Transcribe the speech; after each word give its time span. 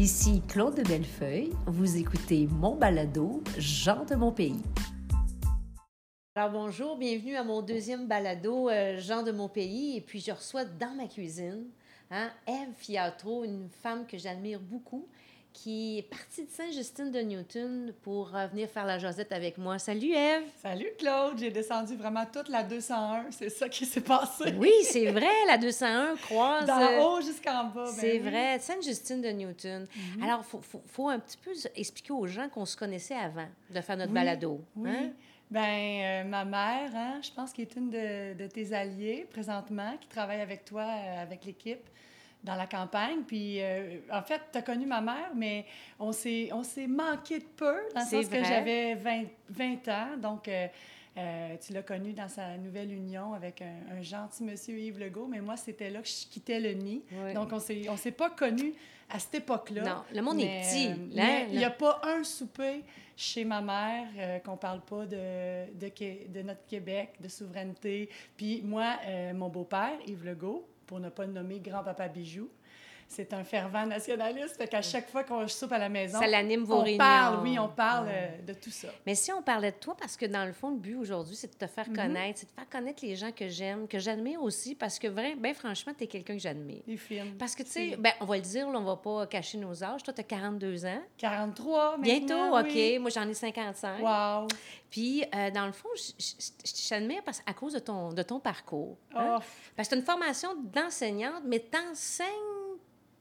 Ici 0.00 0.40
Claude 0.48 0.76
de 0.76 0.82
Bellefeuille. 0.82 1.52
Vous 1.66 1.98
écoutez 1.98 2.48
mon 2.50 2.74
balado, 2.74 3.42
Jean 3.58 4.06
de 4.06 4.14
mon 4.14 4.32
pays. 4.32 4.62
Alors 6.34 6.50
bonjour, 6.50 6.96
bienvenue 6.96 7.36
à 7.36 7.44
mon 7.44 7.60
deuxième 7.60 8.08
balado, 8.08 8.70
euh, 8.70 8.98
Jean 8.98 9.22
de 9.22 9.30
mon 9.30 9.50
pays. 9.50 9.98
Et 9.98 10.00
puis 10.00 10.20
je 10.20 10.32
reçois 10.32 10.64
dans 10.64 10.94
ma 10.96 11.06
cuisine 11.06 11.66
hein, 12.10 12.30
Eve 12.48 12.72
Fiatro, 12.76 13.44
une 13.44 13.68
femme 13.68 14.06
que 14.06 14.16
j'admire 14.16 14.58
beaucoup 14.58 15.06
qui 15.52 15.98
est 15.98 16.02
partie 16.02 16.44
de 16.44 16.50
Saint-Justine 16.50 17.10
de 17.10 17.18
Newton 17.20 17.92
pour 18.02 18.34
euh, 18.36 18.46
venir 18.46 18.68
faire 18.68 18.86
la 18.86 18.98
Josette 18.98 19.32
avec 19.32 19.58
moi. 19.58 19.78
Salut 19.78 20.12
Eve! 20.12 20.44
Salut 20.62 20.88
Claude! 20.98 21.38
J'ai 21.38 21.50
descendu 21.50 21.96
vraiment 21.96 22.24
toute 22.32 22.48
la 22.48 22.62
201. 22.62 23.26
C'est 23.30 23.50
ça 23.50 23.68
qui 23.68 23.84
s'est 23.84 24.00
passé. 24.00 24.54
Oui, 24.56 24.72
c'est 24.84 25.10
vrai, 25.10 25.26
la 25.46 25.58
201 25.58 26.16
croise. 26.16 26.66
D'en 26.66 26.80
euh, 26.80 27.00
haut 27.02 27.20
jusqu'en 27.20 27.64
bas. 27.64 27.84
ben 27.84 27.86
c'est 27.86 28.12
oui. 28.12 28.18
vrai, 28.20 28.58
Sainte-Justine 28.60 29.20
de 29.20 29.28
Newton. 29.28 29.86
Mhm. 30.16 30.22
Alors, 30.22 30.40
il 30.42 30.48
faut, 30.48 30.60
faut- 30.62 30.82
faut 30.86 31.08
un 31.08 31.18
petit 31.18 31.36
peu 31.38 31.50
expliquer 31.74 32.12
aux 32.12 32.26
gens 32.26 32.48
qu'on 32.48 32.64
se 32.64 32.76
connaissait 32.76 33.16
avant 33.16 33.48
de 33.70 33.80
faire 33.80 33.96
notre 33.96 34.10
Oui, 34.12 34.14
balado. 34.14 34.60
Oui. 34.76 34.90
hein? 34.90 35.10
Ben, 35.50 35.60
euh, 35.60 36.24
ma 36.28 36.44
mère, 36.44 36.90
hein, 36.94 37.20
je 37.22 37.30
pense 37.32 37.52
qu'elle 37.52 37.64
est 37.66 37.74
une 37.74 37.90
de, 37.90 38.34
de 38.40 38.46
tes 38.46 38.72
alliés 38.72 39.26
présentement, 39.32 39.96
qui 40.00 40.06
travaille 40.06 40.40
avec 40.40 40.64
toi, 40.64 40.82
euh, 40.84 41.22
avec 41.22 41.44
l'équipe, 41.44 41.82
dans 42.42 42.54
la 42.54 42.66
campagne. 42.66 43.22
Puis, 43.26 43.60
euh, 43.60 43.98
en 44.12 44.22
fait, 44.22 44.40
tu 44.52 44.58
as 44.58 44.62
connu 44.62 44.86
ma 44.86 45.00
mère, 45.00 45.30
mais 45.34 45.66
on 45.98 46.12
s'est 46.12 46.50
manqué 46.88 47.38
de 47.38 47.44
peu, 47.44 47.76
dans 47.94 48.00
le 48.00 48.06
sens 48.06 48.28
que 48.28 48.44
j'avais 48.44 48.94
20, 48.94 49.24
20 49.48 49.88
ans. 49.88 50.16
Donc, 50.20 50.48
euh, 50.48 50.66
euh, 51.18 51.56
tu 51.60 51.72
l'as 51.72 51.82
connu 51.82 52.12
dans 52.12 52.28
sa 52.28 52.56
nouvelle 52.56 52.92
union 52.92 53.34
avec 53.34 53.62
un, 53.62 53.98
un 53.98 54.00
gentil 54.00 54.44
monsieur 54.44 54.78
Yves 54.78 54.98
Legault, 54.98 55.26
mais 55.26 55.40
moi, 55.40 55.56
c'était 55.56 55.90
là 55.90 56.00
que 56.00 56.08
je 56.08 56.26
quittais 56.28 56.60
le 56.60 56.72
nid. 56.72 57.02
Oui. 57.12 57.34
Donc, 57.34 57.52
on 57.52 57.58
s'est 57.58 57.88
on 57.88 57.96
s'est 57.96 58.12
pas 58.12 58.30
connus 58.30 58.74
à 59.10 59.18
cette 59.18 59.34
époque-là. 59.34 59.82
Non, 59.82 60.02
le 60.14 60.22
monde 60.22 60.40
est 60.40 60.62
petit, 60.62 60.86
hein, 61.18 61.46
il 61.50 61.58
n'y 61.58 61.64
a 61.64 61.70
pas 61.70 62.00
un 62.04 62.22
souper 62.22 62.84
chez 63.16 63.44
ma 63.44 63.60
mère 63.60 64.06
euh, 64.16 64.38
qu'on 64.38 64.56
parle 64.56 64.80
pas 64.80 65.04
de, 65.04 65.66
de, 65.74 66.42
notre 66.42 66.66
Québec, 66.66 67.10
de 67.20 67.28
souveraineté. 67.28 68.08
Puis 68.36 68.62
moi, 68.62 68.96
euh, 69.06 69.34
mon 69.34 69.48
beau-père, 69.48 69.98
Yves 70.06 70.24
Legault, 70.24 70.66
pour 70.90 70.98
ne 70.98 71.08
pas 71.08 71.24
le 71.24 71.32
nommer 71.32 71.60
grand-papa 71.60 72.08
Bijou, 72.08 72.50
c'est 73.10 73.32
un 73.34 73.42
fervent 73.42 73.84
nationaliste. 73.86 74.56
Fait 74.56 74.68
qu'à 74.68 74.82
chaque 74.82 75.10
fois 75.10 75.24
qu'on 75.24 75.46
soupe 75.48 75.72
à 75.72 75.78
la 75.78 75.88
maison, 75.88 76.20
Ça 76.20 76.26
l'anime 76.28 76.62
vos 76.62 76.76
on 76.76 76.82
réunions. 76.84 76.98
parle, 76.98 77.42
oui, 77.42 77.58
on 77.58 77.68
parle 77.68 78.06
Ouais. 78.06 78.38
euh, 78.40 78.46
de 78.46 78.54
tout 78.54 78.70
ça. 78.70 78.86
Mais 79.04 79.14
si 79.16 79.32
on 79.32 79.42
parlait 79.42 79.72
de 79.72 79.76
toi, 79.76 79.96
parce 79.98 80.16
que 80.16 80.26
dans 80.26 80.44
le 80.44 80.52
fond, 80.52 80.70
le 80.70 80.76
but 80.78 80.94
aujourd'hui, 80.94 81.34
c'est 81.34 81.52
de 81.52 81.66
te 81.66 81.66
faire 81.70 81.88
Mhm. 81.88 81.96
connaître, 81.96 82.38
c'est 82.38 82.46
de 82.46 82.52
faire 82.54 82.68
connaître 82.68 83.04
les 83.04 83.16
gens 83.16 83.32
que 83.32 83.48
j'aime, 83.48 83.88
que 83.88 83.98
j'admire 83.98 84.40
aussi, 84.42 84.74
parce 84.76 84.98
que, 84.98 85.08
vrai, 85.08 85.34
ben, 85.36 85.52
franchement, 85.54 85.92
tu 85.96 86.04
es 86.04 86.06
quelqu'un 86.06 86.34
que 86.34 86.40
j'admire. 86.42 86.82
Les 86.86 86.96
films. 86.96 87.34
Parce 87.38 87.54
que, 87.56 87.64
tu 87.64 87.70
sais, 87.70 87.96
ben, 87.98 88.12
on 88.20 88.24
va 88.26 88.36
le 88.36 88.42
dire, 88.42 88.70
là, 88.70 88.78
on 88.78 88.84
va 88.84 88.96
pas 88.96 89.26
cacher 89.26 89.58
nos 89.58 89.82
âges. 89.82 90.02
Toi, 90.04 90.14
tu 90.14 90.20
as 90.20 90.24
42 90.24 90.86
ans. 90.86 91.02
43 91.18 91.96
maintenant, 91.98 92.02
Bientôt, 92.02 92.58
OK. 92.58 92.66
oui. 92.72 92.98
Moi, 93.00 93.10
j'en 93.10 93.28
ai 93.28 93.34
55. 93.34 94.00
Wow. 94.02 94.46
Puis, 94.88 95.24
euh, 95.34 95.50
dans 95.50 95.66
le 95.66 95.72
fond, 95.72 95.88
je- 95.96 96.88
t'admire 96.88 97.22
à 97.46 97.54
cause 97.54 97.72
de 97.74 97.78
ton, 97.78 98.12
de 98.12 98.22
ton 98.22 98.40
parcours. 98.40 98.96
hein? 99.14 99.36
Oh, 99.38 99.42
Parce 99.76 99.88
que 99.88 99.94
tu 99.94 99.98
as 99.98 100.00
une 100.00 100.06
formation 100.06 100.50
d'enseignante, 100.74 101.42
mais 101.44 101.60
t'enseignes 101.60 102.26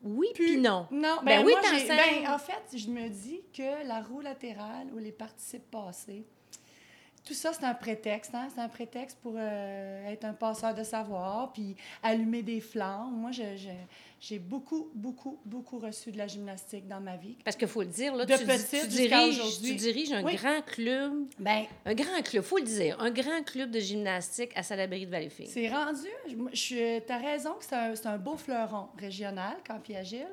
oui 0.03 0.27
puis 0.33 0.57
non. 0.57 0.87
Non, 0.91 1.17
Ben 1.23 1.43
ben, 1.43 1.45
oui, 1.45 1.53
moi, 1.53 1.61
ben, 1.87 2.27
en 2.31 2.37
fait, 2.37 2.77
je 2.77 2.87
me 2.89 3.09
dis 3.09 3.41
que 3.53 3.87
la 3.87 4.01
roue 4.01 4.21
latérale 4.21 4.87
ou 4.93 4.97
les 4.97 5.11
participes 5.11 5.69
passés, 5.69 6.25
tout 7.29 7.35
ça, 7.35 7.53
c'est 7.53 7.63
un 7.63 7.75
prétexte. 7.75 8.33
Hein? 8.33 8.47
C'est 8.53 8.59
un 8.59 8.67
prétexte 8.67 9.19
pour 9.21 9.35
euh, 9.37 10.11
être 10.11 10.25
un 10.25 10.33
passeur 10.33 10.73
de 10.73 10.81
savoir, 10.83 11.53
puis 11.53 11.75
allumer 12.01 12.41
des 12.41 12.59
flammes. 12.59 13.11
Moi, 13.13 13.29
j'ai 14.19 14.39
beaucoup, 14.39 14.89
beaucoup, 14.95 15.37
beaucoup 15.45 15.77
reçu 15.77 16.11
de 16.11 16.17
la 16.17 16.25
gymnastique 16.25 16.87
dans 16.87 16.99
ma 16.99 17.17
vie. 17.17 17.37
Parce 17.45 17.55
qu'il 17.55 17.67
faut 17.67 17.81
le 17.83 17.87
dire, 17.87 18.15
là, 18.15 18.25
De 18.25 18.35
tu, 18.35 18.45
petite 18.45 18.81
tu, 18.81 18.87
diriges, 18.87 19.41
tu 19.61 19.75
diriges 19.75 20.11
un 20.11 20.23
Oui. 20.23 20.35
grand 20.37 20.61
club, 20.65 21.13
Ben, 21.37 21.65
un 21.85 21.93
grand 21.93 22.21
club, 22.23 22.43
faut 22.43 22.57
le 22.57 22.63
dire, 22.63 22.99
un 22.99 23.11
grand 23.11 23.43
club 23.45 23.69
de 23.69 23.79
gymnastique 23.79 24.51
à 24.55 24.63
Salaberry 24.63 25.05
de 25.05 25.11
Valleyfield. 25.11 25.51
c'est 25.51 25.69
rendu. 25.69 26.07
Tu 26.53 26.79
as 27.07 27.17
raison 27.17 27.53
que 27.53 27.65
c'est 27.65 27.75
un, 27.75 27.95
c'est 27.95 28.07
un 28.07 28.17
beau 28.17 28.37
fleuron 28.37 28.87
régional, 28.97 29.55
Campi 29.67 29.95
Agile. 29.95 30.25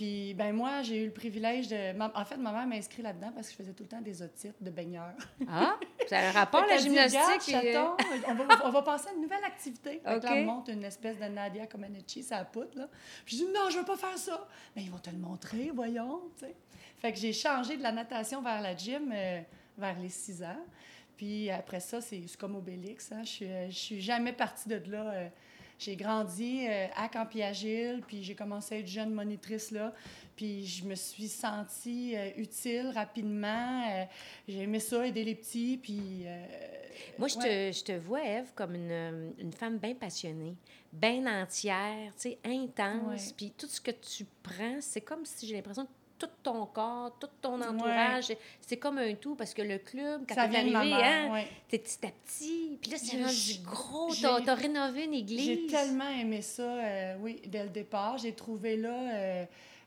Puis, 0.00 0.32
ben 0.32 0.54
moi, 0.54 0.80
j'ai 0.80 1.02
eu 1.02 1.04
le 1.04 1.12
privilège 1.12 1.68
de. 1.68 2.00
En 2.00 2.24
fait, 2.24 2.38
ma 2.38 2.52
mère 2.52 2.66
m'a 2.66 2.76
inscrit 2.76 3.02
là-dedans 3.02 3.32
parce 3.34 3.48
que 3.48 3.52
je 3.52 3.56
faisais 3.58 3.74
tout 3.74 3.82
le 3.82 3.88
temps 3.90 4.00
des 4.00 4.22
otites 4.22 4.56
de 4.58 4.70
baigneurs. 4.70 5.12
Ah, 5.46 5.76
ça 6.08 6.20
a 6.20 6.28
un 6.28 6.30
rapport, 6.30 6.64
la 6.66 6.78
dit, 6.78 6.84
gymnastique. 6.84 7.52
Et, 7.52 7.54
euh, 7.54 7.72
chaton, 7.74 7.96
on, 8.28 8.34
va, 8.34 8.44
on 8.64 8.70
va 8.70 8.80
passer 8.80 9.08
à 9.10 9.12
une 9.12 9.20
nouvelle 9.20 9.44
activité. 9.44 9.98
Que 9.98 10.08
là, 10.08 10.32
on 10.36 10.44
monte 10.44 10.68
une 10.68 10.84
espèce 10.84 11.18
de 11.18 11.26
Nadia 11.26 11.66
Comaneci, 11.66 12.22
ça 12.22 12.42
poutre, 12.46 12.78
là. 12.78 12.88
Puis 13.26 13.36
je 13.36 13.44
dis, 13.44 13.52
non, 13.52 13.68
je 13.68 13.76
veux 13.76 13.84
pas 13.84 13.98
faire 13.98 14.16
ça. 14.16 14.48
Mais 14.74 14.84
ils 14.84 14.90
vont 14.90 14.96
te 14.96 15.10
le 15.10 15.18
montrer, 15.18 15.70
voyons, 15.74 16.22
tu 16.38 16.46
sais. 16.46 16.56
Fait 16.96 17.12
que 17.12 17.18
j'ai 17.18 17.34
changé 17.34 17.76
de 17.76 17.82
la 17.82 17.92
natation 17.92 18.40
vers 18.40 18.62
la 18.62 18.74
gym 18.74 19.12
euh, 19.14 19.42
vers 19.76 19.98
les 19.98 20.08
6 20.08 20.44
ans. 20.44 20.64
Puis 21.18 21.50
après 21.50 21.80
ça, 21.80 22.00
c'est 22.00 22.22
comme 22.38 22.56
Obélix. 22.56 23.12
Hein. 23.12 23.20
Je 23.24 23.28
suis, 23.28 23.44
euh, 23.44 23.68
je 23.68 23.76
suis 23.76 24.00
jamais 24.00 24.32
partie 24.32 24.66
de 24.66 24.80
là. 24.90 25.10
euh, 25.10 25.28
j'ai 25.80 25.96
grandi 25.96 26.66
euh, 26.68 26.86
à 26.94 27.08
Campi-Agile, 27.08 28.02
puis 28.06 28.22
j'ai 28.22 28.34
commencé 28.34 28.74
à 28.76 28.78
être 28.78 28.86
jeune 28.86 29.12
monitrice 29.12 29.70
là. 29.70 29.92
Puis 30.36 30.64
je 30.66 30.84
me 30.84 30.94
suis 30.94 31.28
sentie 31.28 32.14
euh, 32.16 32.30
utile 32.36 32.92
rapidement. 32.94 33.82
euh, 33.90 34.04
j'ai 34.46 34.60
aimé 34.60 34.78
ça, 34.78 35.06
aider 35.06 35.24
les 35.24 35.34
petits, 35.34 35.78
puis... 35.82 36.22
euh, 36.26 36.46
Moi, 37.18 37.28
je, 37.28 37.36
ouais. 37.38 37.72
te, 37.72 37.78
je 37.78 37.84
te 37.84 37.92
vois, 37.92 38.22
Eve, 38.24 38.52
comme 38.54 38.74
une, 38.74 39.32
une 39.38 39.52
femme 39.52 39.78
bien 39.78 39.94
passionnée, 39.94 40.54
bien 40.92 41.42
entière, 41.42 42.12
tu 42.14 42.30
sais, 42.30 42.38
intense. 42.44 43.32
Puis 43.32 43.52
tout 43.56 43.66
ce 43.66 43.80
que 43.80 43.90
tu 43.90 44.24
prends, 44.42 44.78
c'est 44.80 45.00
comme 45.02 45.24
si 45.24 45.46
j'ai 45.46 45.56
l'impression 45.56 45.84
que 45.84 45.90
tout 46.20 46.28
ton 46.42 46.66
corps, 46.66 47.16
tout 47.18 47.28
ton 47.40 47.60
entourage, 47.60 48.32
c'est 48.60 48.76
comme 48.76 48.98
un 48.98 49.14
tout 49.14 49.34
parce 49.34 49.54
que 49.54 49.62
le 49.62 49.78
club, 49.78 50.22
quand 50.28 50.34
Ça 50.34 50.46
t'es 50.46 50.58
arrivé, 50.58 50.92
hein, 50.92 51.32
ouais. 51.32 51.48
t'es 51.68 51.78
petit 51.78 52.06
à 52.06 52.10
petit. 52.10 52.78
Puis 52.80 52.90
là, 52.90 52.98
c'est 52.98 53.22
rendu 53.22 53.64
gros. 53.64 54.14
T'as 54.20 54.40
t'as 54.42 54.54
rénové 54.54 55.04
une 55.04 55.14
église. 55.14 55.44
J'ai 55.44 55.66
tellement 55.66 56.08
aimé 56.08 56.42
ça, 56.42 56.62
euh, 56.62 57.16
oui, 57.20 57.40
dès 57.46 57.64
le 57.64 57.70
départ. 57.70 58.18
J'ai 58.18 58.34
trouvé 58.34 58.76
là 58.76 58.90
euh, 58.90 59.44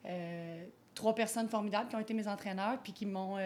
euh, 0.07 0.63
trois 0.95 1.13
personnes 1.13 1.47
formidables 1.47 1.88
qui 1.88 1.95
ont 1.95 1.99
été 1.99 2.13
mes 2.13 2.27
entraîneurs, 2.27 2.79
puis 2.83 2.91
qui 2.91 3.05
m'ont... 3.05 3.38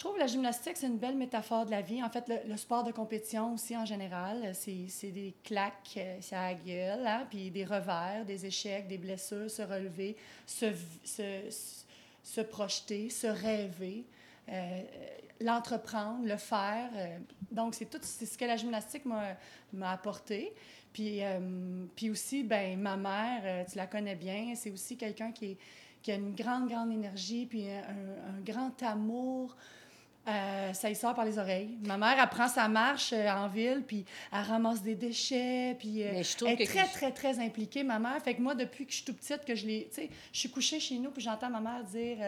je 0.00 0.04
trouve 0.06 0.14
que 0.14 0.20
la 0.20 0.28
gymnastique, 0.28 0.78
c'est 0.78 0.86
une 0.86 0.96
belle 0.96 1.16
métaphore 1.16 1.66
de 1.66 1.70
la 1.70 1.82
vie. 1.82 2.02
En 2.02 2.08
fait, 2.08 2.24
le, 2.48 2.56
sport 2.56 2.84
de 2.84 2.90
compétition 2.90 3.52
aussi, 3.52 3.76
en 3.76 3.84
général, 3.84 4.54
c'est 4.54 5.10
des 5.10 5.34
claques, 5.44 5.92
euh, 5.98 6.16
c'est 6.22 6.34
à 6.34 6.52
la 6.52 6.54
gueule, 6.54 7.06
hein, 7.06 7.26
puis 7.28 7.50
des 7.50 7.66
revers, 7.66 8.24
des 8.24 8.46
échecs, 8.46 8.88
des 8.88 8.96
blessures, 8.96 9.50
se 9.50 9.60
relever, 9.60 10.16
se, 10.46 10.72
se, 11.04 11.50
se- 12.22 12.40
projeter, 12.40 13.10
se 13.10 13.26
rêver, 13.26 14.06
euh, 14.48 14.80
l'entreprendre, 15.38 16.26
le 16.26 16.38
faire. 16.38 16.88
euh, 16.96 17.18
donc, 17.52 17.74
c'est 17.74 17.90
tout 17.90 18.00
ce 18.02 18.38
que 18.38 18.46
la 18.46 18.56
gymnastique 18.56 19.04
m'a 19.04 19.90
apporté. 19.92 20.54
Puis, 20.94 21.20
puis 21.94 22.08
aussi, 22.08 22.42
ben 22.42 22.80
ma 22.80 22.96
mère, 22.96 23.66
tu 23.66 23.76
la 23.76 23.86
connais 23.86 24.16
bien, 24.16 24.54
c'est 24.56 24.70
aussi 24.70 24.96
quelqu'un 24.96 25.30
qui, 25.30 25.58
qui 26.02 26.10
a 26.10 26.14
une 26.14 26.34
grande, 26.34 26.70
grande 26.70 26.90
énergie, 26.90 27.44
puis 27.44 27.68
un 27.68 28.40
grand 28.42 28.82
amour. 28.82 29.54
Euh, 30.28 30.72
ça 30.74 30.90
y 30.90 30.94
sort 30.94 31.14
par 31.14 31.24
les 31.24 31.38
oreilles. 31.38 31.78
Ma 31.86 31.96
mère, 31.96 32.14
elle 32.22 32.28
prend 32.28 32.46
sa 32.46 32.68
marche 32.68 33.12
euh, 33.14 33.26
en 33.30 33.48
ville, 33.48 33.82
puis 33.86 34.04
elle 34.30 34.42
ramasse 34.42 34.82
des 34.82 34.94
déchets, 34.94 35.74
puis 35.78 36.02
euh, 36.02 36.10
elle 36.12 36.18
est 36.20 36.56
que- 36.58 36.64
très, 36.70 36.84
très, 36.86 37.10
très 37.10 37.38
impliquée, 37.40 37.82
ma 37.82 37.98
mère. 37.98 38.20
Fait 38.22 38.34
que 38.34 38.42
moi, 38.42 38.54
depuis 38.54 38.84
que 38.84 38.90
je 38.92 38.96
suis 38.96 39.04
toute 39.06 39.16
petite, 39.16 39.46
que 39.46 39.54
je 39.54 39.66
l'ai... 39.66 39.88
Tu 39.88 40.02
sais, 40.02 40.10
je 40.30 40.38
suis 40.38 40.50
couchée 40.50 40.78
chez 40.78 40.98
nous, 40.98 41.10
puis 41.10 41.22
j'entends 41.22 41.48
ma 41.48 41.60
mère 41.60 41.82
dire 41.84 42.18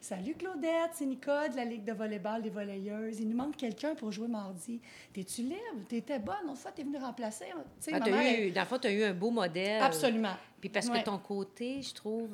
Salut 0.00 0.34
Claudette, 0.34 0.92
c'est 0.94 1.04
Nicole 1.04 1.50
de 1.50 1.56
la 1.56 1.66
Ligue 1.66 1.84
de 1.84 1.92
volleyball 1.92 2.40
des 2.40 2.50
volleyeuses. 2.50 3.20
Il 3.20 3.28
nous 3.28 3.36
manque 3.36 3.56
quelqu'un 3.58 3.94
pour 3.94 4.10
jouer 4.10 4.28
mardi. 4.28 4.80
T'es-tu 5.12 5.42
libre? 5.42 5.56
T'étais 5.88 6.18
bonne. 6.18 6.34
Une 6.48 6.56
fois, 6.56 6.72
t'es 6.72 6.82
venue 6.82 6.96
remplacer. 6.96 7.44
Tu 7.46 7.52
sais, 7.80 7.90
Ah, 7.94 8.00
t'as 8.00 8.32
eu, 8.32 8.50
dans 8.50 8.62
le 8.62 8.66
fond, 8.66 8.78
tu 8.78 8.88
as 8.88 8.92
eu 8.92 9.04
un 9.04 9.12
beau 9.14 9.30
modèle. 9.30 9.82
Absolument. 9.82 10.34
Puis 10.58 10.70
parce 10.70 10.88
Ouais. 10.88 11.00
que 11.00 11.04
ton 11.04 11.18
côté, 11.18 11.82
je 11.82 11.92
trouve, 11.92 12.30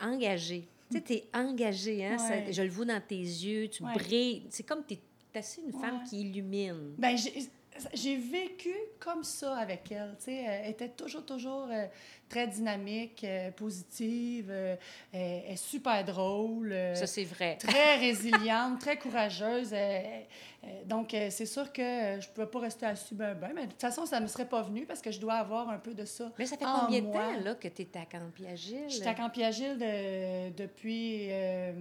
engagé. 0.00 0.66
Tu 0.90 0.96
sais, 0.96 1.02
tu 1.02 1.12
es 1.14 1.24
engagé, 1.34 2.04
hein? 2.06 2.18
ça- 2.18 2.50
je 2.50 2.62
le 2.62 2.70
vois 2.70 2.86
dans 2.86 3.00
tes 3.00 3.16
yeux, 3.16 3.68
tu 3.68 3.82
Ouais. 3.84 3.92
brilles. 3.94 4.46
C'est 4.50 4.62
comme 4.62 4.82
tu 4.86 4.94
es 4.94 5.38
assez 5.38 5.60
une 5.60 5.72
femme 5.72 5.98
Ouais. 5.98 6.08
qui 6.08 6.20
illumine. 6.22 6.94
Ben, 6.98 7.16
j'ai- 7.16 8.16
vécu 8.16 8.74
comme 8.98 9.22
ça 9.22 9.56
avec 9.56 9.92
elle. 9.92 10.16
Tu 10.18 10.24
sais, 10.24 10.34
elle 10.34 10.70
était 10.70 10.88
toujours, 10.88 11.24
toujours 11.24 11.68
euh, 11.70 11.86
très 12.28 12.48
dynamique, 12.48 13.22
euh, 13.22 13.50
positive, 13.52 14.48
euh, 14.50 14.74
elle 15.12 15.52
est 15.52 15.56
super 15.56 16.04
drôle. 16.04 16.72
euh, 16.72 16.94
Ça, 16.96 17.06
c'est 17.06 17.22
vrai. 17.24 17.56
très 17.56 17.96
résiliente, 17.98 18.80
très 18.80 18.96
courageuse. 18.98 19.72
Elle, 19.72 20.06
Euh, 20.06 20.57
donc, 20.86 21.14
euh, 21.14 21.28
c'est 21.30 21.46
sûr 21.46 21.72
que 21.72 21.80
euh, 21.80 22.20
je 22.20 22.28
ne 22.28 22.32
pouvais 22.32 22.46
pas 22.46 22.58
rester 22.60 22.84
assis 22.86 23.14
ben, 23.14 23.34
ben, 23.34 23.50
mais 23.54 23.66
de 23.66 23.70
toute 23.72 23.80
façon, 23.80 24.04
ça 24.06 24.18
ne 24.18 24.24
me 24.24 24.28
serait 24.28 24.48
pas 24.48 24.62
venu 24.62 24.86
parce 24.86 25.00
que 25.00 25.10
je 25.10 25.20
dois 25.20 25.34
avoir 25.34 25.68
un 25.70 25.78
peu 25.78 25.94
de 25.94 26.04
ça. 26.04 26.32
Mais 26.38 26.46
ça 26.46 26.56
fait 26.56 26.64
en 26.66 26.80
combien 26.80 27.00
de 27.02 27.12
temps 27.12 27.40
là, 27.44 27.54
que 27.54 27.68
tu 27.68 27.82
es 27.82 27.88
à 27.96 28.04
Campiagile? 28.04 28.84
Je 28.88 28.94
suis 28.96 29.06
à 29.06 29.14
Campiagile 29.14 29.78
de- 29.78 30.50
depuis, 30.50 31.28
euh, 31.30 31.72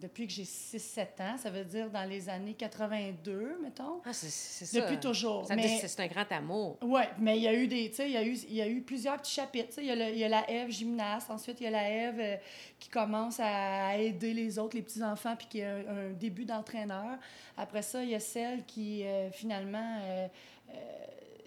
depuis 0.00 0.26
que 0.26 0.32
j'ai 0.32 0.44
6-7 0.44 1.20
ans. 1.20 1.36
Ça 1.36 1.50
veut 1.50 1.64
dire 1.64 1.90
dans 1.90 2.08
les 2.08 2.28
années 2.28 2.54
82, 2.54 3.58
mettons. 3.62 4.00
Ah, 4.04 4.12
c'est 4.12 4.30
ça. 4.64 4.80
Depuis 4.80 4.98
toujours. 4.98 5.46
Ça 5.46 5.54
Mais- 5.54 5.80
c'est 5.86 6.00
un 6.00 6.06
grand 6.06 6.30
amour. 6.30 6.78
Oui, 6.82 7.02
mais 7.18 7.36
il 7.36 7.42
y 7.42 7.48
a 7.48 7.54
eu 7.54 7.66
des, 7.68 7.90
tu 7.90 7.96
sais, 7.96 8.06
il 8.06 8.12
y 8.12 8.16
a 8.16 8.24
eu, 8.24 8.32
il 8.48 8.54
y 8.54 8.62
a 8.62 8.68
eu 8.68 8.80
plusieurs 8.82 9.16
petits 9.18 9.34
chapitres. 9.34 9.74
Il 9.78 9.84
y, 9.86 9.90
a 9.90 9.94
le- 9.96 10.10
il 10.10 10.18
y 10.18 10.24
a 10.24 10.28
la 10.28 10.50
Ève 10.50 10.70
gymnaste, 10.70 11.30
ensuite 11.30 11.60
il 11.60 11.64
y 11.64 11.66
a 11.66 11.70
la 11.70 11.88
Ève 11.90 12.18
euh, 12.18 12.36
qui 12.78 12.88
commence 12.88 13.38
à 13.40 13.96
aider 13.98 14.32
les 14.32 14.58
autres, 14.58 14.76
les 14.76 14.82
petits 14.82 15.02
enfants, 15.02 15.36
puis 15.36 15.46
qui 15.48 15.62
a 15.62 15.74
un, 15.76 16.08
un 16.08 16.10
début 16.12 16.44
d'entraîneur. 16.44 17.18
Après 17.56 17.82
ça, 17.82 18.02
il 18.02 18.08
y 18.10 18.14
a 18.14 18.20
celle 18.32 18.64
qui 18.64 19.04
euh, 19.04 19.30
finalement 19.30 19.98
euh, 20.02 20.28
euh, 20.70 20.74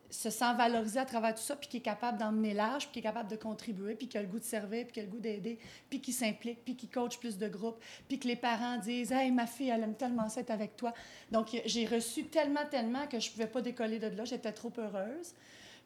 se 0.10 0.30
sent 0.30 0.54
valorisée 0.58 1.00
à 1.00 1.06
travers 1.06 1.34
tout 1.36 1.42
ça, 1.42 1.56
puis 1.56 1.68
qui 1.68 1.78
est 1.78 1.82
capable 1.82 2.18
d'emmener 2.18 2.54
large, 2.54 2.84
puis 2.86 2.94
qui 2.94 3.00
est 3.00 3.04
capable 3.10 3.30
de 3.30 3.36
contribuer, 3.36 3.96
puis 3.96 4.08
qui 4.08 4.18
a 4.18 4.22
le 4.22 4.28
goût 4.28 4.40
de 4.40 4.46
servir, 4.46 4.86
puis 4.86 4.94
qui 4.94 5.00
a 5.00 5.04
le 5.04 5.10
goût 5.10 5.20
d'aider, 5.20 5.60
puis 5.90 6.00
qui 6.00 6.14
s'implique, 6.14 6.64
puis 6.64 6.76
qui 6.76 6.88
coach 6.88 7.18
plus 7.18 7.38
de 7.38 7.48
groupes, 7.48 7.82
puis 8.08 8.20
que 8.20 8.28
les 8.28 8.36
parents 8.36 8.78
disent 8.78 9.12
Hey, 9.12 9.32
ma 9.32 9.48
fille, 9.48 9.70
elle 9.70 9.84
aime 9.84 9.96
tellement 9.96 10.30
ça 10.30 10.42
être 10.42 10.52
avec 10.52 10.76
toi. 10.78 10.94
Donc, 11.32 11.60
j'ai 11.66 11.86
reçu 11.86 12.26
tellement, 12.26 12.66
tellement 12.70 13.08
que 13.08 13.20
je 13.20 13.28
ne 13.28 13.34
pouvais 13.34 13.48
pas 13.48 13.62
décoller 13.62 14.00
de 14.00 14.08
là, 14.08 14.26
j'étais 14.26 14.52
trop 14.52 14.72
heureuse. 14.78 15.34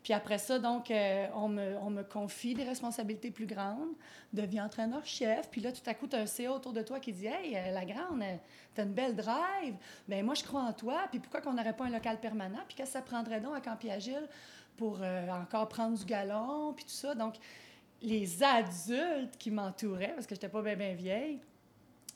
Puis 0.03 0.13
après 0.13 0.37
ça, 0.37 0.59
donc, 0.59 0.91
euh, 0.91 1.27
on, 1.35 1.49
me, 1.49 1.75
on 1.81 1.89
me 1.89 2.03
confie 2.03 2.53
des 2.53 2.63
responsabilités 2.63 3.31
plus 3.31 3.45
grandes, 3.45 3.93
deviens 4.31 4.65
entraîneur-chef. 4.65 5.49
Puis 5.49 5.61
là, 5.61 5.71
tout 5.71 5.81
à 5.85 5.93
coup, 5.93 6.07
tu 6.07 6.15
as 6.15 6.19
un 6.19 6.25
CEO 6.25 6.55
autour 6.55 6.73
de 6.73 6.81
toi 6.81 6.99
qui 6.99 7.11
dit 7.11 7.27
Hey, 7.27 7.55
euh, 7.55 7.71
la 7.71 7.85
grande, 7.85 8.23
tu 8.73 8.81
as 8.81 8.83
une 8.85 8.93
belle 8.93 9.15
drive. 9.15 9.75
Bien, 10.07 10.23
moi, 10.23 10.35
je 10.35 10.43
crois 10.43 10.61
en 10.61 10.73
toi. 10.73 11.01
Puis 11.09 11.19
pourquoi 11.19 11.41
qu'on 11.41 11.53
n'aurait 11.53 11.75
pas 11.75 11.85
un 11.85 11.89
local 11.89 12.19
permanent? 12.19 12.59
Puis 12.67 12.77
qu'est-ce 12.77 12.93
que 12.93 12.99
ça 12.99 13.01
prendrait 13.01 13.41
donc 13.41 13.55
à 13.55 13.61
Campiagile 13.61 14.27
pour 14.77 14.99
euh, 15.01 15.27
encore 15.29 15.67
prendre 15.67 15.97
du 15.97 16.05
galon? 16.05 16.73
Puis 16.73 16.85
tout 16.85 16.91
ça? 16.91 17.13
Donc, 17.13 17.35
les 18.01 18.41
adultes 18.41 19.37
qui 19.37 19.51
m'entouraient, 19.51 20.13
parce 20.13 20.25
que 20.25 20.33
je 20.33 20.39
n'étais 20.39 20.49
pas 20.49 20.61
bien, 20.61 20.75
bien 20.77 20.93
vieille, 20.93 21.41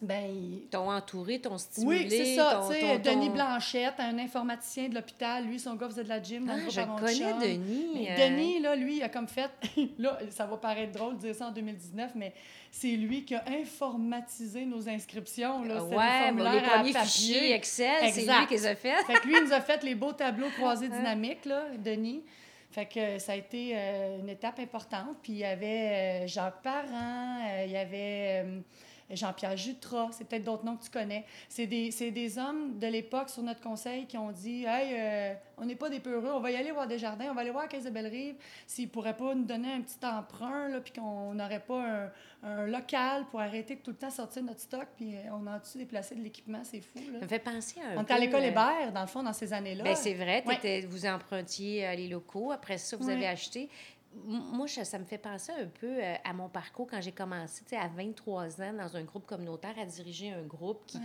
ben 0.05 0.25
ils- 0.29 0.67
T'ont 0.69 0.91
entouré, 0.91 1.39
t'ont 1.39 1.57
stimulé. 1.57 1.99
oui, 2.01 2.07
c'est 2.09 2.35
ça. 2.35 2.61
ton- 2.69 2.99
Denis 2.99 3.29
Blanchette, 3.29 3.95
un 3.99 4.17
informaticien 4.19 4.89
de 4.89 4.95
l'hôpital, 4.95 5.45
lui, 5.45 5.59
son 5.59 5.75
gars 5.75 5.87
faisait 5.87 6.03
de 6.03 6.09
la 6.09 6.21
gym. 6.21 6.45
dans 6.45 6.53
le 6.55 6.61
Ah, 6.67 6.85
groupe 6.85 7.07
je 7.09 7.19
connais. 7.23 7.53
Denis. 7.57 7.87
Mais 7.95 8.07
euh, 8.11 8.29
Denis, 8.29 8.59
là, 8.59 8.75
lui, 8.75 8.97
il 8.97 9.03
a 9.03 9.09
comme 9.09 9.27
fait. 9.27 9.49
là, 9.99 10.19
ça 10.29 10.45
va 10.45 10.57
paraître 10.57 10.91
drôle 10.91 11.15
de 11.15 11.19
dire 11.21 11.35
ça 11.35 11.47
en 11.47 11.51
2019, 11.51 12.11
mais 12.15 12.33
c'est 12.71 12.91
lui 12.95 13.23
qui 13.25 13.35
a 13.35 13.43
informatisé 13.47 14.65
nos 14.65 14.87
inscriptions. 14.89 15.63
Là. 15.63 15.79
C'était 15.81 15.95
Ouais, 15.95 16.31
bon, 16.31 16.37
les 16.37 16.43
formulaires 16.43 16.73
à 16.73 16.77
premiers 16.77 16.93
papier. 16.93 17.09
fichiers 17.09 17.53
Excel, 17.53 18.11
c'est 18.11 18.21
lui 18.21 18.47
qui 18.47 18.53
les 18.53 18.65
a 18.67 18.75
fait. 18.75 18.95
Fait 19.05 19.13
que 19.13 19.27
lui, 19.27 19.35
il 19.37 19.43
nous 19.45 19.53
a 19.53 19.61
fait 19.61 19.83
les 19.83 19.95
beaux 19.95 20.13
tableaux 20.13 20.49
croisés 20.57 20.89
dynamiques, 20.89 21.45
là, 21.45 21.63
Denis. 21.77 22.23
Fait 22.71 22.87
que 22.87 23.19
ça 23.19 23.33
a 23.33 23.35
été 23.35 23.73
euh, 23.75 24.19
une 24.19 24.29
étape 24.29 24.57
importante. 24.59 25.17
Puis 25.21 25.33
il 25.33 25.37
y 25.39 25.45
avait 25.45 26.23
euh, 26.23 26.27
Jacques 26.27 26.63
Parent, 26.63 26.87
euh, 27.47 27.65
il 27.67 27.71
y 27.71 27.77
avait 27.77 28.43
euh, 28.45 28.59
Jean-Pierre 29.09 29.57
Jutras, 29.57 30.09
c'est 30.11 30.23
peut-être 30.27 30.43
d'autres 30.43 30.65
noms 30.65 30.75
que 30.77 30.83
tu 30.83 30.89
connais. 30.89 31.25
C'est 31.49 31.67
des, 31.67 31.89
des 31.89 32.37
hommes 32.39 32.79
de 32.79 32.87
l'époque 32.87 33.29
sur 33.29 33.43
notre 33.43 33.61
conseil 33.61 34.05
qui 34.07 34.17
ont 34.17 34.31
dit 34.31 34.65
Hey, 34.65 34.93
euh, 34.97 35.33
on 35.57 35.65
n'est 35.65 35.75
pas 35.75 35.89
des 35.89 35.99
peureux, 35.99 36.31
on 36.33 36.39
va 36.39 36.51
y 36.51 36.55
aller 36.55 36.71
voir 36.71 36.87
des 36.87 36.97
jardins, 36.97 37.27
on 37.29 37.33
va 37.33 37.41
aller 37.41 37.51
voir 37.51 37.67
Caisse 37.67 37.83
de 37.85 37.89
Bellerive 37.89 38.35
s'ils 38.65 38.85
ne 38.85 38.89
pourraient 38.89 39.15
pas 39.17 39.35
nous 39.35 39.43
donner 39.45 39.71
un 39.73 39.81
petit 39.81 40.03
emprunt, 40.05 40.67
là, 40.69 40.79
puis 40.81 40.93
qu'on 40.93 41.33
n'aurait 41.33 41.59
pas 41.59 41.81
un, 41.81 42.11
un 42.43 42.65
local 42.67 43.25
pour 43.29 43.39
arrêter 43.39 43.75
de 43.75 43.81
tout 43.81 43.91
le 43.91 43.97
temps 43.97 44.09
sortir 44.09 44.43
notre 44.43 44.59
stock, 44.61 44.87
puis 44.95 45.15
euh, 45.15 45.19
on 45.31 45.45
a-tu 45.47 45.77
déplacé 45.77 46.15
de 46.15 46.21
l'équipement, 46.21 46.61
c'est 46.63 46.81
fou. 46.81 46.99
Là. 47.11 47.19
Ça 47.19 47.25
me 47.25 47.29
fait 47.29 47.39
penser 47.39 47.79
à 47.81 47.89
un 47.93 47.97
On 47.97 48.01
était 48.03 48.13
peu, 48.13 48.13
à 48.13 48.19
l'école 48.19 48.41
euh, 48.41 48.47
Hébert, 48.47 48.91
dans 48.93 49.01
le 49.01 49.07
fond, 49.07 49.21
dans 49.23 49.33
ces 49.33 49.53
années-là. 49.53 49.83
Ben, 49.83 49.95
c'est 49.95 50.13
vrai, 50.15 50.43
Ouais. 50.45 50.85
vous 50.87 51.05
empruntiez 51.05 51.87
euh, 51.87 51.95
les 51.95 52.07
locaux. 52.07 52.51
Après 52.51 52.77
ça, 52.77 52.97
vous 52.97 53.07
Ouais. 53.07 53.13
avez 53.13 53.27
acheté. 53.27 53.69
Moi, 54.25 54.67
ça, 54.67 54.99
me 54.99 55.05
fait 55.05 55.17
penser 55.17 55.51
un 55.51 55.65
peu 55.65 56.03
euh, 56.03 56.15
à 56.23 56.33
mon 56.33 56.49
parcours 56.49 56.87
quand 56.89 57.01
j'ai 57.01 57.11
commencé, 57.11 57.63
à 57.75 57.87
23 57.87 58.61
ans, 58.61 58.73
dans 58.73 58.95
un 58.95 59.03
groupe 59.03 59.25
communautaire, 59.25 59.75
à 59.79 59.85
diriger 59.85 60.31
un 60.31 60.43
groupe 60.43 60.85
qui. 60.85 60.99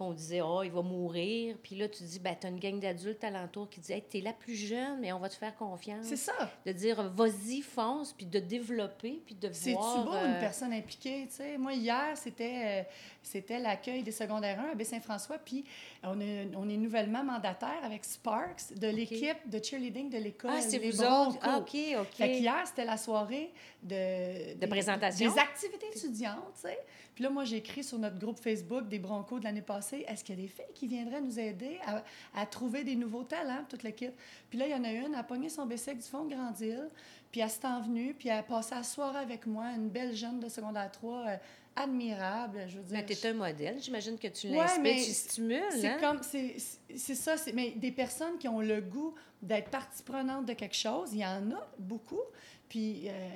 Qu'on 0.00 0.12
disait, 0.12 0.40
oh, 0.40 0.62
il 0.62 0.70
va 0.70 0.80
mourir. 0.80 1.56
Puis 1.62 1.76
là, 1.76 1.86
tu 1.86 2.02
dis, 2.02 2.18
ben, 2.18 2.34
tu 2.40 2.46
as 2.46 2.50
une 2.50 2.58
gang 2.58 2.80
d'adultes 2.80 3.22
alentour 3.22 3.68
qui 3.68 3.80
dit, 3.80 3.92
hey, 3.92 4.02
tu 4.10 4.16
es 4.18 4.20
la 4.22 4.32
plus 4.32 4.56
jeune, 4.56 4.98
mais 4.98 5.12
on 5.12 5.18
va 5.18 5.28
te 5.28 5.34
faire 5.34 5.54
confiance. 5.54 6.06
C'est 6.06 6.16
ça. 6.16 6.32
De 6.64 6.72
dire, 6.72 7.02
vas-y, 7.10 7.60
fonce, 7.60 8.14
puis 8.14 8.24
de 8.24 8.38
développer, 8.38 9.20
puis 9.26 9.34
de 9.34 9.50
C'est-tu 9.52 9.76
voir. 9.76 10.04
beau, 10.04 10.14
euh, 10.14 10.32
une 10.34 10.40
personne 10.40 10.72
impliquée, 10.72 11.26
tu 11.28 11.36
sais? 11.36 11.58
Moi, 11.58 11.74
hier, 11.74 12.16
c'était, 12.16 12.62
euh, 12.64 12.82
c'était 13.22 13.58
l'accueil 13.58 14.02
des 14.02 14.10
secondaires 14.10 14.58
1 14.58 14.70
à 14.70 14.74
Baie-Saint-François, 14.74 15.36
puis 15.36 15.66
on 16.02 16.18
est, 16.18 16.48
on 16.56 16.66
est 16.70 16.78
nouvellement 16.78 17.22
mandataire 17.22 17.80
avec 17.82 18.06
Sparks 18.06 18.72
de 18.74 18.88
l'équipe 18.88 19.50
de 19.50 19.62
cheerleading 19.62 20.08
de 20.08 20.16
l'école. 20.16 20.52
Ah, 20.54 20.62
c'est 20.62 20.78
vous 20.78 21.02
autres? 21.02 21.38
Ah, 21.42 21.58
OK, 21.58 21.76
OK. 22.00 22.14
Fait 22.14 22.32
qu'hier, 22.32 22.66
c'était 22.66 22.86
la 22.86 22.96
soirée 22.96 23.52
de... 23.82 24.58
De 24.58 24.66
présentation? 24.66 25.30
Des 25.30 25.38
activités 25.38 25.88
étudiantes, 25.94 26.54
tu 26.54 26.62
sais? 26.62 26.78
Puis 27.20 27.26
là, 27.26 27.34
moi, 27.34 27.44
j'ai 27.44 27.58
écrit 27.58 27.84
sur 27.84 27.98
notre 27.98 28.18
groupe 28.18 28.40
Facebook 28.40 28.88
des 28.88 28.98
Broncos 28.98 29.40
de 29.40 29.44
l'année 29.44 29.60
passée, 29.60 30.06
est-ce 30.08 30.24
qu'il 30.24 30.36
y 30.36 30.38
a 30.38 30.42
des 30.42 30.48
filles 30.48 30.72
qui 30.74 30.86
viendraient 30.86 31.20
nous 31.20 31.38
aider 31.38 31.78
à, 31.84 32.02
à 32.34 32.46
trouver 32.46 32.82
des 32.82 32.96
nouveaux 32.96 33.24
talents, 33.24 33.62
toute 33.68 33.82
l'équipe? 33.82 34.14
Puis 34.48 34.58
là, 34.58 34.66
il 34.66 34.70
y 34.70 34.74
en 34.74 34.82
a 34.84 34.90
une, 34.90 35.12
elle 35.12 35.20
a 35.20 35.22
pogné 35.22 35.50
son 35.50 35.66
bicycle 35.66 35.98
du 35.98 36.08
fond 36.08 36.24
de 36.24 36.34
Grande-Île, 36.34 36.88
puis 37.30 37.42
elle 37.42 37.50
s'est 37.50 37.66
envenue, 37.66 38.14
puis 38.18 38.30
elle 38.30 38.38
a 38.38 38.42
passé 38.42 38.74
la 38.74 38.82
soirée 38.82 39.18
avec 39.18 39.44
moi, 39.44 39.66
une 39.76 39.90
belle 39.90 40.16
jeune 40.16 40.40
de 40.40 40.48
secondaire 40.48 40.90
3, 40.90 41.18
euh, 41.18 41.36
admirable, 41.76 42.64
je 42.68 42.78
veux 42.78 42.84
dire. 42.84 42.96
Ben, 42.96 43.04
t'es 43.04 43.28
un 43.28 43.34
modèle. 43.34 43.76
J'imagine 43.82 44.18
que 44.18 44.28
tu 44.28 44.48
Ouais, 44.48 44.56
l'inspires, 44.56 44.82
mais 44.82 44.94
tu 44.96 45.12
stimules. 45.12 45.62
C'est 45.72 45.88
hein? 45.88 45.98
comme, 46.00 46.22
c'est 46.22 46.56
c'est 46.96 47.14
ça, 47.14 47.34
mais 47.52 47.72
des 47.72 47.92
personnes 47.92 48.38
qui 48.38 48.48
ont 48.48 48.60
le 48.60 48.80
goût 48.80 49.14
d'être 49.42 49.68
partie 49.68 50.02
prenante 50.02 50.46
de 50.46 50.54
quelque 50.54 50.74
chose, 50.74 51.10
il 51.12 51.20
y 51.20 51.26
en 51.26 51.50
a 51.50 51.70
beaucoup. 51.78 52.22
Puis 52.70 53.08
euh, 53.08 53.28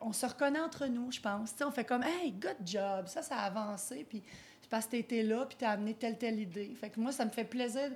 on 0.00 0.12
se 0.12 0.26
reconnaît 0.26 0.60
entre 0.60 0.86
nous, 0.86 1.10
je 1.12 1.20
pense. 1.20 1.52
Tu 1.52 1.58
sais, 1.58 1.64
on 1.64 1.70
fait 1.70 1.84
comme, 1.84 2.02
hey, 2.02 2.32
good 2.32 2.56
job, 2.64 3.06
ça, 3.06 3.22
ça 3.22 3.36
a 3.36 3.46
avancé. 3.46 4.04
Puis 4.08 4.22
c'est 4.60 4.70
parce 4.70 4.86
que 4.86 4.92
tu 4.92 4.98
étais 4.98 5.22
là, 5.22 5.46
puis 5.46 5.56
tu 5.58 5.64
as 5.64 5.70
amené 5.70 5.94
telle, 5.94 6.18
telle 6.18 6.38
idée. 6.38 6.74
Fait 6.74 6.90
que 6.90 7.00
moi, 7.00 7.12
ça 7.12 7.24
me 7.24 7.30
fait 7.30 7.44
plaisir. 7.44 7.90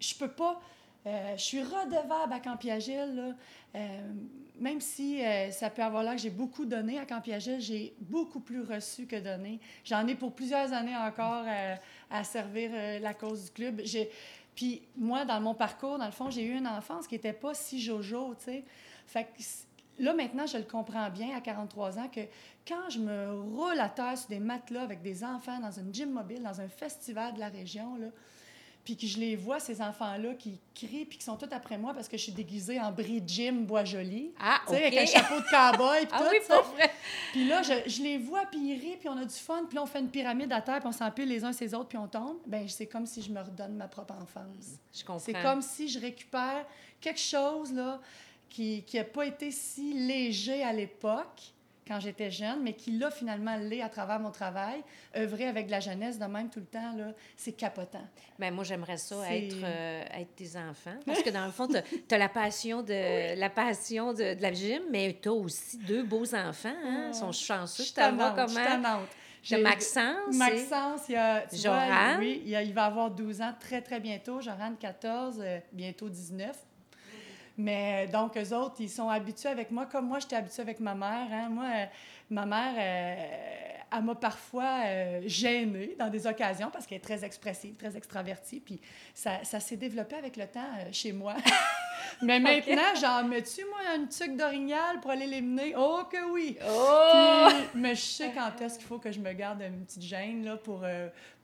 Je 0.00 0.14
peux 0.14 0.30
pas. 0.30 0.60
euh, 1.06 1.36
je 1.36 1.42
suis 1.42 1.62
redevable 1.62 2.32
à 2.32 2.40
Campiagile, 2.40 3.14
là. 3.14 3.34
Euh, 3.76 4.12
même 4.58 4.80
si 4.80 5.22
euh, 5.22 5.50
ça 5.50 5.68
peut 5.68 5.82
avoir 5.82 6.02
l'air 6.02 6.14
que 6.14 6.20
j'ai 6.20 6.30
beaucoup 6.30 6.64
donné 6.64 6.98
à 6.98 7.04
Campiagile, 7.04 7.60
j'ai 7.60 7.94
beaucoup 8.00 8.40
plus 8.40 8.62
reçu 8.62 9.06
que 9.06 9.16
donné. 9.16 9.60
J'en 9.84 10.06
ai 10.06 10.14
pour 10.14 10.32
plusieurs 10.32 10.72
années 10.72 10.96
encore 10.96 11.44
à 12.10 12.24
servir 12.24 12.70
la 13.00 13.14
cause 13.14 13.46
du 13.46 13.50
club. 13.50 13.82
Puis 14.54 14.82
moi, 14.96 15.24
dans 15.24 15.40
mon 15.40 15.54
parcours, 15.54 15.98
dans 15.98 16.06
le 16.06 16.12
fond, 16.12 16.30
j'ai 16.30 16.44
eu 16.44 16.56
une 16.56 16.68
enfance 16.68 17.08
qui 17.08 17.16
n'était 17.16 17.32
pas 17.32 17.52
si 17.52 17.80
jojo, 17.82 18.34
tu 18.36 18.44
sais. 18.44 18.64
Fait 19.06 19.24
que 19.24 19.42
là, 19.98 20.14
maintenant, 20.14 20.46
je 20.46 20.56
le 20.58 20.64
comprends 20.64 21.08
bien 21.10 21.36
à 21.36 21.40
43 21.40 21.98
ans 21.98 22.08
que 22.08 22.20
quand 22.66 22.90
je 22.90 22.98
me 22.98 23.32
roule 23.40 23.78
à 23.78 23.88
terre 23.88 24.16
sur 24.18 24.28
des 24.28 24.40
matelas 24.40 24.82
avec 24.82 25.02
des 25.02 25.22
enfants 25.24 25.58
dans 25.60 25.70
une 25.72 25.92
gym 25.94 26.10
mobile, 26.10 26.42
dans 26.42 26.60
un 26.60 26.68
festival 26.68 27.34
de 27.34 27.40
la 27.40 27.48
région, 27.48 27.96
là, 27.96 28.06
puis 28.84 28.98
que 28.98 29.06
je 29.06 29.16
les 29.18 29.34
vois, 29.34 29.60
ces 29.60 29.80
enfants-là, 29.80 30.34
qui 30.34 30.60
crient, 30.74 31.06
puis 31.06 31.16
qui 31.16 31.24
sont 31.24 31.36
tous 31.36 31.48
après 31.52 31.78
moi 31.78 31.94
parce 31.94 32.06
que 32.06 32.18
je 32.18 32.22
suis 32.24 32.32
déguisée 32.32 32.78
en 32.78 32.92
bris 32.92 33.22
de 33.22 33.26
gym 33.28 33.64
bois-joli. 33.64 34.32
Ah, 34.38 34.60
Tu 34.66 34.74
sais, 34.74 34.78
OK. 34.88 34.92
avec 34.92 34.98
un 34.98 35.06
chapeau 35.06 35.36
de 35.36 35.44
cow-boy, 35.46 36.00
puis 36.06 36.08
Ah 36.12 36.18
tout, 36.18 36.24
oui, 36.30 36.72
vrai. 36.74 36.90
Puis 37.32 37.48
là, 37.48 37.62
je, 37.62 37.72
je 37.88 38.02
les 38.02 38.18
vois, 38.18 38.44
puis 38.44 38.60
ils 38.60 38.78
rient, 38.78 38.96
puis 38.98 39.08
on 39.08 39.16
a 39.16 39.24
du 39.24 39.34
fun, 39.34 39.64
puis 39.66 39.76
là, 39.76 39.82
on 39.84 39.86
fait 39.86 40.00
une 40.00 40.10
pyramide 40.10 40.52
à 40.52 40.60
terre, 40.60 40.80
puis 40.80 40.88
on 40.88 40.92
s'empile 40.92 41.28
les 41.30 41.42
uns 41.44 41.52
ces 41.54 41.72
autres, 41.74 41.88
puis 41.88 41.96
on 41.96 42.08
tombe. 42.08 42.36
Ben 42.46 42.68
c'est 42.68 42.86
comme 42.86 43.06
si 43.06 43.22
je 43.22 43.30
me 43.32 43.40
redonne 43.40 43.74
ma 43.74 43.88
propre 43.88 44.12
enfance. 44.20 44.76
Je 44.92 45.00
comprends. 45.02 45.18
C'est 45.18 45.32
comme 45.32 45.62
si 45.62 45.88
je 45.88 45.98
récupère 45.98 46.66
quelque 47.00 47.20
chose, 47.20 47.72
là, 47.72 48.00
qui 48.82 48.96
n'a 48.96 49.04
pas 49.04 49.26
été 49.26 49.50
si 49.50 49.92
léger 50.06 50.62
à 50.62 50.72
l'époque, 50.72 51.42
quand 51.86 52.00
j'étais 52.00 52.30
jeune, 52.30 52.62
mais 52.62 52.72
qui, 52.72 52.92
là, 52.92 53.10
finalement, 53.10 53.56
l'est 53.56 53.82
à 53.82 53.90
travers 53.90 54.18
mon 54.18 54.30
travail. 54.30 54.82
œuvrer 55.16 55.46
avec 55.46 55.66
de 55.66 55.70
la 55.70 55.80
jeunesse 55.80 56.18
de 56.18 56.24
même 56.24 56.48
tout 56.48 56.60
le 56.60 56.64
temps, 56.66 56.96
là, 56.96 57.12
c'est 57.36 57.52
capotant. 57.52 58.06
Ben, 58.38 58.54
moi, 58.54 58.64
j'aimerais 58.64 58.96
ça 58.96 59.16
être, 59.30 59.56
euh, 59.62 60.02
être 60.14 60.34
tes 60.34 60.56
enfants. 60.56 60.98
Parce 61.04 61.22
que 61.22 61.28
dans 61.28 61.44
le 61.44 61.52
fond, 61.52 61.68
tu 61.68 61.76
as, 62.14 62.18
la 62.18 62.30
passion, 62.30 62.82
de, 62.82 63.38
la 63.38 63.50
passion 63.50 64.14
de, 64.14 64.34
de 64.34 64.40
la 64.42 64.52
gym, 64.52 64.82
mais 64.90 65.18
tu 65.20 65.28
as 65.28 65.32
aussi 65.34 65.76
deux 65.78 66.02
beaux 66.04 66.34
enfants. 66.34 66.72
Hein? 66.84 67.08
Ils 67.08 67.14
sont 67.14 67.32
chanceux. 67.32 67.82
Je 67.82 67.88
Je 67.90 67.94
te 67.94 68.00
vois 68.00 68.30
tannante, 68.30 68.48
je 68.50 68.54
comment. 68.54 69.00
J'ai 69.42 69.58
Maxence. 69.58 70.34
Maxence, 70.36 71.02
il 71.10 71.12
y 71.12 71.16
a, 71.16 71.40
vois, 71.40 71.58
Joran. 71.58 72.16
oui, 72.18 72.40
il, 72.44 72.48
y 72.50 72.56
a- 72.56 72.62
il 72.62 72.72
va 72.72 72.86
avoir 72.86 73.10
12 73.10 73.42
ans 73.42 73.52
très, 73.60 73.82
très 73.82 74.00
bientôt. 74.00 74.40
Joran, 74.40 74.72
14, 74.80 75.38
euh, 75.38 75.58
bientôt 75.70 76.08
19. 76.08 76.56
Mais 77.56 78.06
euh, 78.08 78.10
donc, 78.12 78.36
eux 78.36 78.54
autres, 78.54 78.76
ils 78.80 78.90
sont 78.90 79.08
habitués 79.08 79.48
avec 79.48 79.70
moi, 79.70 79.86
comme 79.86 80.08
moi, 80.08 80.18
j'étais 80.18 80.36
habituée 80.36 80.62
avec 80.62 80.80
ma 80.80 80.94
mère. 80.94 81.28
hein. 81.30 81.48
Moi, 81.50 81.64
euh, 81.64 81.84
ma 82.30 82.46
mère, 82.46 82.74
euh, 82.76 83.86
elle 83.96 84.02
m'a 84.02 84.14
parfois 84.16 84.80
euh, 84.86 85.20
gênée 85.26 85.94
dans 85.98 86.08
des 86.08 86.26
occasions 86.26 86.68
parce 86.72 86.84
qu'elle 86.86 86.98
est 86.98 87.00
très 87.00 87.24
expressive, 87.24 87.74
très 87.76 87.96
extravertie. 87.96 88.58
Puis 88.60 88.80
ça, 89.14 89.44
ça 89.44 89.60
s'est 89.60 89.76
développé 89.76 90.16
avec 90.16 90.36
le 90.36 90.46
temps 90.46 90.66
chez 90.90 91.12
moi. 91.12 91.34
Mais 92.22 92.38
maintenant, 92.38 92.94
j'en 93.00 93.24
mets-tu, 93.24 93.64
moi, 93.64 93.96
une 93.96 94.08
tuque 94.08 94.36
d'orignal 94.36 95.00
pour 95.00 95.10
aller 95.12 95.26
l'éliminer? 95.26 95.74
Oh 95.76 96.02
que 96.10 96.30
oui! 96.32 96.56
Oh! 96.68 97.48
mais 97.74 97.94
je 97.94 98.00
sais 98.00 98.30
quand 98.32 98.60
est-ce 98.64 98.78
qu'il 98.78 98.86
faut 98.86 98.98
que 98.98 99.10
je 99.10 99.18
me 99.18 99.32
garde 99.32 99.62
une 99.62 99.84
petite 99.84 100.02
gêne 100.02 100.44
là, 100.44 100.56
pour, 100.56 100.84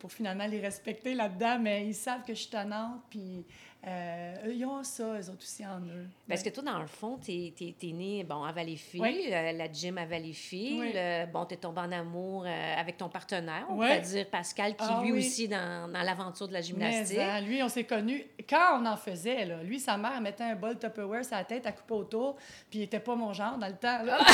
pour 0.00 0.10
finalement 0.10 0.46
les 0.46 0.58
respecter 0.58 1.14
là-dedans. 1.14 1.58
Mais 1.60 1.86
ils 1.86 1.94
savent 1.94 2.22
que 2.22 2.34
je 2.34 2.40
suis 2.40 2.50
tannante, 2.50 3.02
puis 3.08 3.44
euh, 3.86 4.34
ils 4.46 4.64
ont 4.64 4.82
ça, 4.82 5.04
eux 5.04 5.30
autres 5.30 5.42
aussi 5.42 5.64
en 5.64 5.80
eux. 5.80 6.06
Parce 6.28 6.42
que 6.42 6.48
toi, 6.48 6.62
dans 6.62 6.80
le 6.80 6.86
fond, 6.86 7.18
tu 7.22 7.30
es, 7.30 7.54
es, 7.60 7.92
né 7.92 8.24
bon, 8.24 8.42
à 8.42 8.52
Valleyfield, 8.52 9.32
euh, 9.32 9.52
la 9.52 9.72
gym 9.72 9.96
à 9.98 10.04
Valleyfield. 10.04 10.96
Euh, 10.96 11.26
bon, 11.26 11.46
tu 11.46 11.54
es 11.54 11.56
tombé 11.56 11.80
en 11.80 11.92
amour 11.92 12.46
avec 12.46 12.96
ton 12.96 13.08
partenaire, 13.08 13.66
on 13.68 13.78
peut 13.78 14.00
dire 14.00 14.26
Pascal, 14.28 14.74
qui 14.74 14.84
ah 14.86 15.00
lui 15.02 15.12
aussi 15.12 15.48
dans, 15.48 15.90
dans 15.90 16.02
l'aventure 16.02 16.48
de 16.48 16.54
la 16.54 16.62
gymnastique. 16.62 17.16
Mais, 17.16 17.22
hein, 17.22 17.40
lui, 17.40 17.62
on 17.62 17.68
s'est 17.68 17.84
connus 17.84 18.24
quand 18.48 18.80
on 18.80 18.86
en 18.86 18.96
faisait. 18.96 19.44
Là. 19.44 19.62
Lui, 19.62 19.78
sa 19.78 19.96
mère 19.96 20.20
mettait 20.20 20.44
un 20.44 20.56
bol 20.56 20.78
Tupperware 20.78 21.24
sur 21.24 21.36
la 21.36 21.44
tête 21.44 21.66
à 21.66 21.72
couper 21.72 21.94
autour, 21.94 22.36
puis 22.68 22.80
il 22.80 22.82
était 22.82 23.00
pas 23.00 23.14
mon 23.14 23.32
genre 23.32 23.56
dans 23.56 23.68
le 23.68 23.76
temps. 23.76 24.02
Là. 24.02 24.18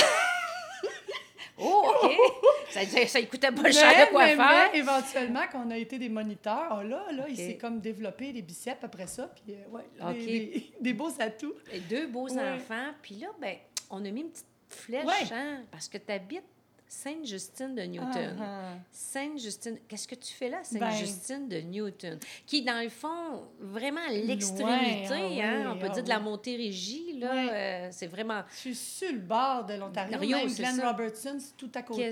Oh, 1.59 1.91
OK. 2.05 2.13
ça, 2.71 3.07
ça 3.07 3.23
coûtait 3.23 3.53
pas 3.53 3.71
cher 3.71 4.07
de 4.07 4.11
quoi 4.11 4.27
faire. 4.27 4.71
Mais 4.73 4.79
éventuellement, 4.79 5.43
quand 5.51 5.65
on 5.67 5.71
a 5.71 5.77
été 5.77 5.99
des 5.99 6.09
moniteurs, 6.09 6.83
là, 6.85 7.07
là, 7.13 7.27
il 7.29 7.37
s'est 7.37 7.57
comme 7.57 7.81
développé 7.81 8.33
des 8.33 8.43
biceps 8.43 8.83
après 8.83 9.07
ça. 9.07 9.29
Puis, 9.35 9.55
euh, 9.55 9.69
ouais, 9.71 10.71
des, 10.81 10.93
beaux 10.93 11.13
atouts. 11.19 11.55
Et 11.73 11.81
deux 11.81 12.07
beaux 12.07 12.31
enfants. 12.31 12.93
Puis 13.03 13.17
là, 13.17 13.29
ben, 13.41 13.57
on 13.91 14.05
a 14.05 14.11
mis 14.11 14.23
une 14.23 14.31
petite 14.31 14.47
flèche, 14.69 15.33
hein, 15.33 15.63
parce 15.71 15.89
que 15.89 15.99
tu 15.99 16.13
habites 16.13 16.45
Sainte-Justine 16.89 17.75
de 17.75 17.83
Newton. 17.83 18.37
Ah, 18.41 18.43
ah. 18.43 18.79
Sainte-Justine, 18.93 19.79
qu'est-ce 19.89 20.07
que 20.07 20.15
tu 20.15 20.33
fais 20.33 20.49
là, 20.49 20.63
Sainte-Justine 20.63 21.49
de 21.49 21.59
Newton? 21.59 22.19
Qui 22.47 22.59
est 22.59 22.63
dans 22.63 22.83
le 22.83 22.89
fond 22.89 23.45
vraiment 23.59 24.01
à 24.09 24.13
l'extrémité, 24.13 25.41
ah 25.43 25.47
hein? 25.47 25.75
on 25.75 25.79
peut 25.79 25.89
dire 25.89 26.05
de 26.05 26.09
la 26.09 26.21
Montérégie, 26.21 27.19
là. 27.19 27.53
Euh, 27.53 27.89
c'est 27.91 28.07
vraiment. 28.07 28.43
Je 28.51 28.57
suis 28.57 28.75
sur 28.75 29.13
le 29.13 29.19
bord 29.19 29.65
de 29.65 29.75
l'Ontario. 29.75 30.19
Même 30.19 30.55
Glenn 30.55 30.81
Robertson, 30.81 31.37
c'est 31.39 31.57
tout 31.57 31.71
à 31.75 31.83
côté. 31.83 32.11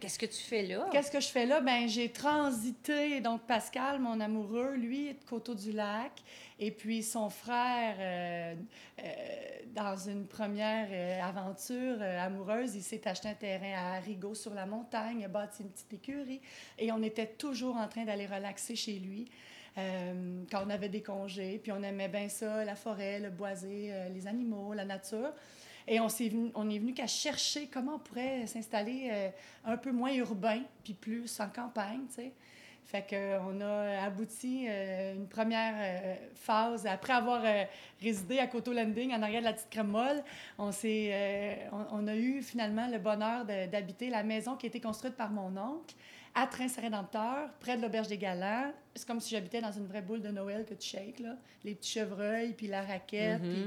Qu'est-ce 0.00 0.18
que 0.18 0.26
tu 0.26 0.42
fais 0.42 0.62
là? 0.62 0.88
Qu'est-ce 0.90 1.10
que 1.10 1.20
je 1.20 1.28
fais 1.28 1.46
là? 1.46 1.60
Ben 1.60 1.88
j'ai 1.88 2.10
transité. 2.10 3.20
Donc, 3.20 3.42
Pascal, 3.42 4.00
mon 4.00 4.20
amoureux, 4.20 4.74
lui, 4.74 5.08
est 5.08 5.14
de 5.14 5.24
Coteau-du-Lac. 5.28 6.12
Et 6.64 6.70
puis 6.70 7.02
son 7.02 7.28
frère, 7.28 7.96
euh, 7.98 8.54
euh, 9.00 9.04
dans 9.74 9.96
une 9.96 10.28
première 10.28 10.86
euh, 10.92 11.20
aventure 11.20 12.00
amoureuse, 12.00 12.76
il 12.76 12.84
s'est 12.84 13.08
acheté 13.08 13.30
un 13.30 13.34
terrain 13.34 13.74
à 13.74 13.98
Rigaud 13.98 14.36
sur 14.36 14.54
la 14.54 14.64
montagne, 14.64 15.24
a 15.24 15.28
bâti 15.28 15.64
une 15.64 15.70
petite 15.70 15.92
écurie. 15.92 16.40
Et 16.78 16.92
on 16.92 17.02
était 17.02 17.26
toujours 17.26 17.76
en 17.76 17.88
train 17.88 18.04
d'aller 18.04 18.26
relaxer 18.26 18.76
chez 18.76 19.00
lui. 19.00 19.28
quand 19.74 20.64
on 20.64 20.70
avait 20.70 20.88
des 20.88 21.02
congés, 21.02 21.58
puis 21.60 21.72
on 21.72 21.82
aimait 21.82 22.08
bien 22.08 22.28
ça, 22.28 22.64
la 22.64 22.76
forêt, 22.76 23.18
le 23.18 23.30
boisé, 23.30 23.92
les 24.14 24.26
animaux, 24.28 24.72
la 24.72 24.84
nature. 24.84 25.32
Et 25.88 25.98
on, 25.98 26.06
est 26.06 26.28
venu, 26.28 26.52
venu 26.78 26.94
qu'à 26.94 27.08
chercher 27.08 27.66
comment 27.66 27.96
on 27.96 27.98
pourrait 27.98 28.46
s'installer 28.46 29.10
un 29.64 29.76
peu 29.76 29.90
moins 29.90 30.14
urbain, 30.14 30.62
puis 30.84 30.94
plus 30.94 31.40
en 31.40 31.48
campagne, 31.48 32.06
tu 32.08 32.22
sais. 32.22 32.32
Fait 32.84 33.06
qu'on 33.08 33.60
a 33.60 34.04
abouti 34.04 34.66
euh, 34.68 35.14
une 35.14 35.28
première 35.28 35.74
euh, 35.78 36.14
phase. 36.34 36.86
Après 36.86 37.12
avoir 37.12 37.42
euh, 37.44 37.64
résidé 38.02 38.38
à 38.38 38.46
Coteau 38.46 38.72
Landing, 38.72 39.14
en 39.14 39.22
arrière 39.22 39.40
de 39.40 39.46
la 39.46 39.52
petite 39.52 39.70
crème 39.70 39.88
molle, 39.88 40.22
on, 40.58 40.70
on, 41.92 42.06
a 42.06 42.16
eu 42.16 42.42
finalement 42.42 42.88
le 42.88 42.98
bonheur 42.98 43.44
d'habiter 43.44 44.10
la 44.10 44.22
maison 44.22 44.56
qui 44.56 44.66
a 44.66 44.68
été 44.68 44.80
construite 44.80 45.14
par 45.14 45.30
mon 45.30 45.56
oncle 45.56 45.94
à 46.34 46.46
Train-Rédempteur, 46.46 47.50
près 47.60 47.76
de 47.76 47.82
l'Auberge 47.82 48.08
des 48.08 48.18
Galants. 48.18 48.72
C'est 48.94 49.06
comme 49.06 49.20
si 49.20 49.30
j'habitais 49.30 49.60
dans 49.60 49.72
une 49.72 49.86
vraie 49.86 50.02
boule 50.02 50.20
de 50.20 50.30
Noël 50.30 50.64
que 50.64 50.74
tu 50.74 50.88
shakes, 50.88 51.20
là. 51.20 51.36
Les 51.64 51.74
petits 51.74 51.92
chevreuils, 51.92 52.52
puis 52.54 52.66
la 52.66 52.82
raquette, 52.82 53.42
puis 53.42 53.66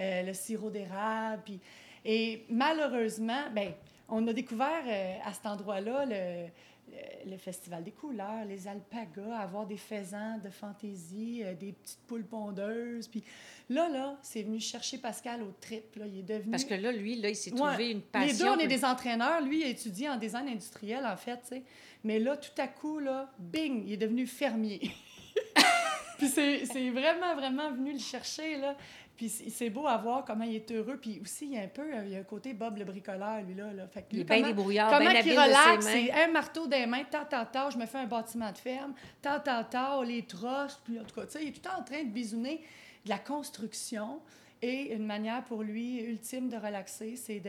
mm-hmm. 0.00 0.26
le 0.26 0.32
sirop 0.32 0.70
d'érable. 0.70 1.42
Puis... 1.44 1.60
Et 2.04 2.44
malheureusement, 2.48 3.50
ben 3.54 3.72
on 4.08 4.26
a 4.28 4.32
découvert 4.32 4.84
à 5.24 5.32
cet 5.32 5.46
endroit-là 5.46 6.04
le 6.06 6.48
le 7.26 7.36
Festival 7.36 7.82
des 7.82 7.90
couleurs, 7.90 8.44
les 8.48 8.68
alpagas, 8.68 9.36
avoir 9.36 9.66
des 9.66 9.76
faisans 9.76 10.38
de 10.42 10.50
fantaisie, 10.50 11.42
euh, 11.44 11.54
des 11.54 11.72
petites 11.72 12.00
poules 12.06 12.24
pondeuses. 12.24 13.08
Puis 13.08 13.22
là, 13.68 13.88
là, 13.88 14.16
c'est 14.22 14.42
venu 14.42 14.60
chercher 14.60 14.98
Pascal 14.98 15.42
au 15.42 15.52
trip. 15.60 15.96
Là. 15.96 16.06
Il 16.06 16.20
est 16.20 16.22
devenu... 16.22 16.52
Parce 16.52 16.64
que 16.64 16.74
là, 16.74 16.92
lui, 16.92 17.16
là, 17.16 17.30
il 17.30 17.36
s'est 17.36 17.50
trouvé 17.50 17.90
une 17.90 18.02
passion. 18.02 18.28
Les 18.28 18.38
deux, 18.38 18.48
on 18.48 18.58
est 18.58 18.68
des 18.68 18.84
entraîneurs. 18.84 19.40
Lui, 19.42 19.60
il 19.60 19.64
a 19.64 19.68
étudié 19.68 20.08
en 20.08 20.16
design 20.16 20.48
industriel, 20.48 21.04
en 21.04 21.16
fait. 21.16 21.54
Mais 22.04 22.18
là, 22.18 22.36
tout 22.36 22.60
à 22.60 22.68
coup, 22.68 22.98
là, 22.98 23.32
bing, 23.38 23.84
il 23.84 23.94
est 23.94 23.98
devenu 23.98 24.26
fermier. 24.26 24.80
Puis 26.18 26.28
c'est 26.28 26.90
vraiment, 26.90 27.34
vraiment 27.34 27.70
venu 27.72 27.92
le 27.92 27.98
chercher, 27.98 28.56
là. 28.58 28.76
Puis 29.16 29.28
c'est 29.28 29.70
beau 29.70 29.86
à 29.86 29.96
voir 29.96 30.24
comment 30.24 30.44
il 30.44 30.56
est 30.56 30.70
heureux. 30.70 30.98
Puis 31.00 31.20
aussi, 31.22 31.46
il 31.46 31.54
y 31.54 31.58
a 31.58 31.62
un 31.62 31.68
peu, 31.68 31.84
il 32.04 32.12
y 32.12 32.16
a 32.16 32.18
un 32.18 32.24
côté 32.24 32.52
Bob 32.52 32.76
le 32.76 32.84
bricoleur, 32.84 33.40
lui, 33.42 33.54
là. 33.54 33.86
Fait 33.88 34.02
que 34.02 34.08
il 34.12 34.20
est 34.20 34.24
bien 34.24 34.42
débrouillard, 34.42 34.90
Comment 34.90 35.10
il 35.10 35.32
relaxe, 35.32 35.86
c'est 35.86 36.12
un 36.12 36.28
marteau 36.28 36.66
des 36.66 36.86
mains, 36.86 37.04
tant, 37.10 37.24
tant, 37.24 37.46
tant, 37.46 37.70
je 37.70 37.78
me 37.78 37.86
fais 37.86 37.98
un 37.98 38.06
bâtiment 38.06 38.52
de 38.52 38.58
ferme, 38.58 38.94
tant, 39.22 39.40
tant, 39.40 39.64
tant, 39.64 40.02
les 40.02 40.22
trosses, 40.22 40.80
puis 40.84 41.00
en 41.00 41.04
tout 41.04 41.14
cas, 41.14 41.26
tu 41.26 41.32
sais, 41.32 41.42
il 41.44 41.48
est 41.48 41.52
tout 41.52 41.68
en 41.68 41.82
train 41.82 42.02
de 42.02 42.10
bisouner 42.10 42.62
de 43.06 43.10
la 43.10 43.18
construction. 43.18 44.20
Et 44.62 44.94
une 44.94 45.04
manière 45.04 45.44
pour 45.44 45.62
lui 45.62 46.00
ultime 46.00 46.48
de 46.48 46.56
relaxer, 46.56 47.16
c'est 47.16 47.42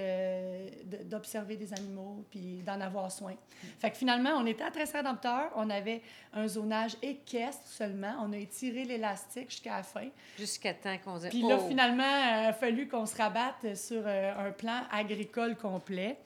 d'observer 1.06 1.56
de, 1.56 1.64
des 1.64 1.74
animaux 1.74 2.26
puis 2.30 2.62
d'en 2.66 2.82
avoir 2.82 3.10
soin. 3.10 3.34
Fait 3.80 3.92
que 3.92 3.96
finalement, 3.96 4.32
on 4.36 4.46
était 4.46 4.66
à 4.66 4.70
rédempteur. 4.94 5.52
On 5.56 5.70
avait 5.70 6.02
un 6.34 6.50
zonage 6.50 6.98
équestre 7.02 7.66
seulement. 7.66 8.14
On 8.22 8.34
a 8.34 8.38
étiré 8.38 8.84
l'élastique 8.84 9.50
jusqu'à 9.50 9.78
la 9.78 9.84
fin. 9.84 10.10
Jusqu'à 10.38 10.74
temps 10.74 10.98
qu'on 11.04 11.18
Puis 11.30 11.44
là, 11.44 11.58
oh! 11.62 11.68
finalement, 11.70 12.04
il 12.04 12.48
a 12.48 12.54
fallu 12.54 12.90
qu'on 12.90 13.06
se 13.06 13.16
rabatte 13.16 13.76
sur 13.76 14.04
euh, 14.06 14.48
un 14.50 14.52
plan 14.52 14.82
agricole 14.92 15.56
complet. 15.56 16.18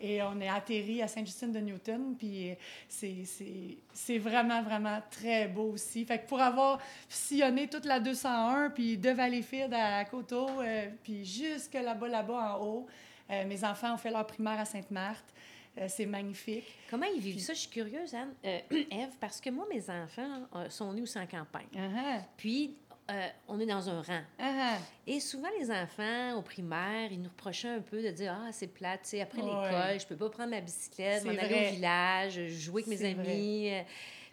Et 0.00 0.22
on 0.22 0.40
est 0.40 0.48
atterri 0.48 1.02
à 1.02 1.08
Sainte-Justine 1.08 1.52
de 1.52 1.58
Newton, 1.58 2.14
puis 2.18 2.56
c'est 2.88 4.18
vraiment, 4.18 4.62
vraiment 4.62 5.00
très 5.10 5.46
beau 5.46 5.72
aussi. 5.72 6.04
Fait 6.06 6.18
que 6.20 6.26
pour 6.26 6.40
avoir 6.40 6.78
sillonné 7.08 7.68
toute 7.68 7.84
la 7.84 8.00
201, 8.00 8.70
puis 8.70 8.96
de 8.96 9.10
Valleyfield 9.10 9.74
à 9.74 10.04
Coteau, 10.04 10.48
euh, 10.60 10.88
puis 11.02 11.24
jusque 11.24 11.74
là-bas, 11.74 12.08
là-bas 12.08 12.54
en 12.54 12.64
haut, 12.64 12.86
euh, 13.30 13.44
mes 13.46 13.62
enfants 13.64 13.94
ont 13.94 13.98
fait 13.98 14.10
leur 14.10 14.26
primaire 14.26 14.58
à 14.58 14.64
Sainte-Marthe. 14.64 15.34
Euh, 15.78 15.86
c'est 15.88 16.06
magnifique. 16.06 16.64
Comment 16.90 17.06
ils 17.06 17.20
vivent 17.20 17.38
ça? 17.38 17.52
Je 17.52 17.60
suis 17.60 17.70
curieuse, 17.70 18.14
Anne, 18.14 18.32
Eve, 18.42 19.16
parce 19.20 19.40
que 19.40 19.50
moi, 19.50 19.66
mes 19.70 19.88
enfants 19.88 20.46
sont 20.68 20.92
nés 20.92 21.02
aussi 21.02 21.18
en 21.18 21.26
campagne. 21.26 21.68
Uh-huh. 21.74 22.22
Puis, 22.36 22.74
euh, 23.10 23.28
on 23.48 23.58
est 23.58 23.66
dans 23.66 23.88
un 23.88 24.02
rang. 24.02 24.22
Uh-huh. 24.38 24.78
Et 25.06 25.20
souvent, 25.20 25.48
les 25.58 25.70
enfants 25.70 26.38
au 26.38 26.42
primaire, 26.42 27.10
ils 27.10 27.20
nous 27.20 27.28
reprochaient 27.28 27.68
un 27.68 27.80
peu 27.80 28.02
de 28.02 28.10
dire 28.10 28.36
Ah, 28.38 28.50
c'est 28.52 28.68
plate, 28.68 29.02
tu 29.02 29.10
sais, 29.10 29.20
après 29.20 29.42
l'école, 29.42 29.98
je 29.98 30.06
peux 30.06 30.16
pas 30.16 30.30
prendre 30.30 30.50
ma 30.50 30.60
bicyclette, 30.60 31.24
m'en 31.24 31.32
aller 31.32 31.68
au 31.68 31.74
village, 31.74 32.40
jouer 32.48 32.82
avec 32.82 33.00
mes 33.00 33.10
amis. 33.10 33.70
Euh, 33.72 33.82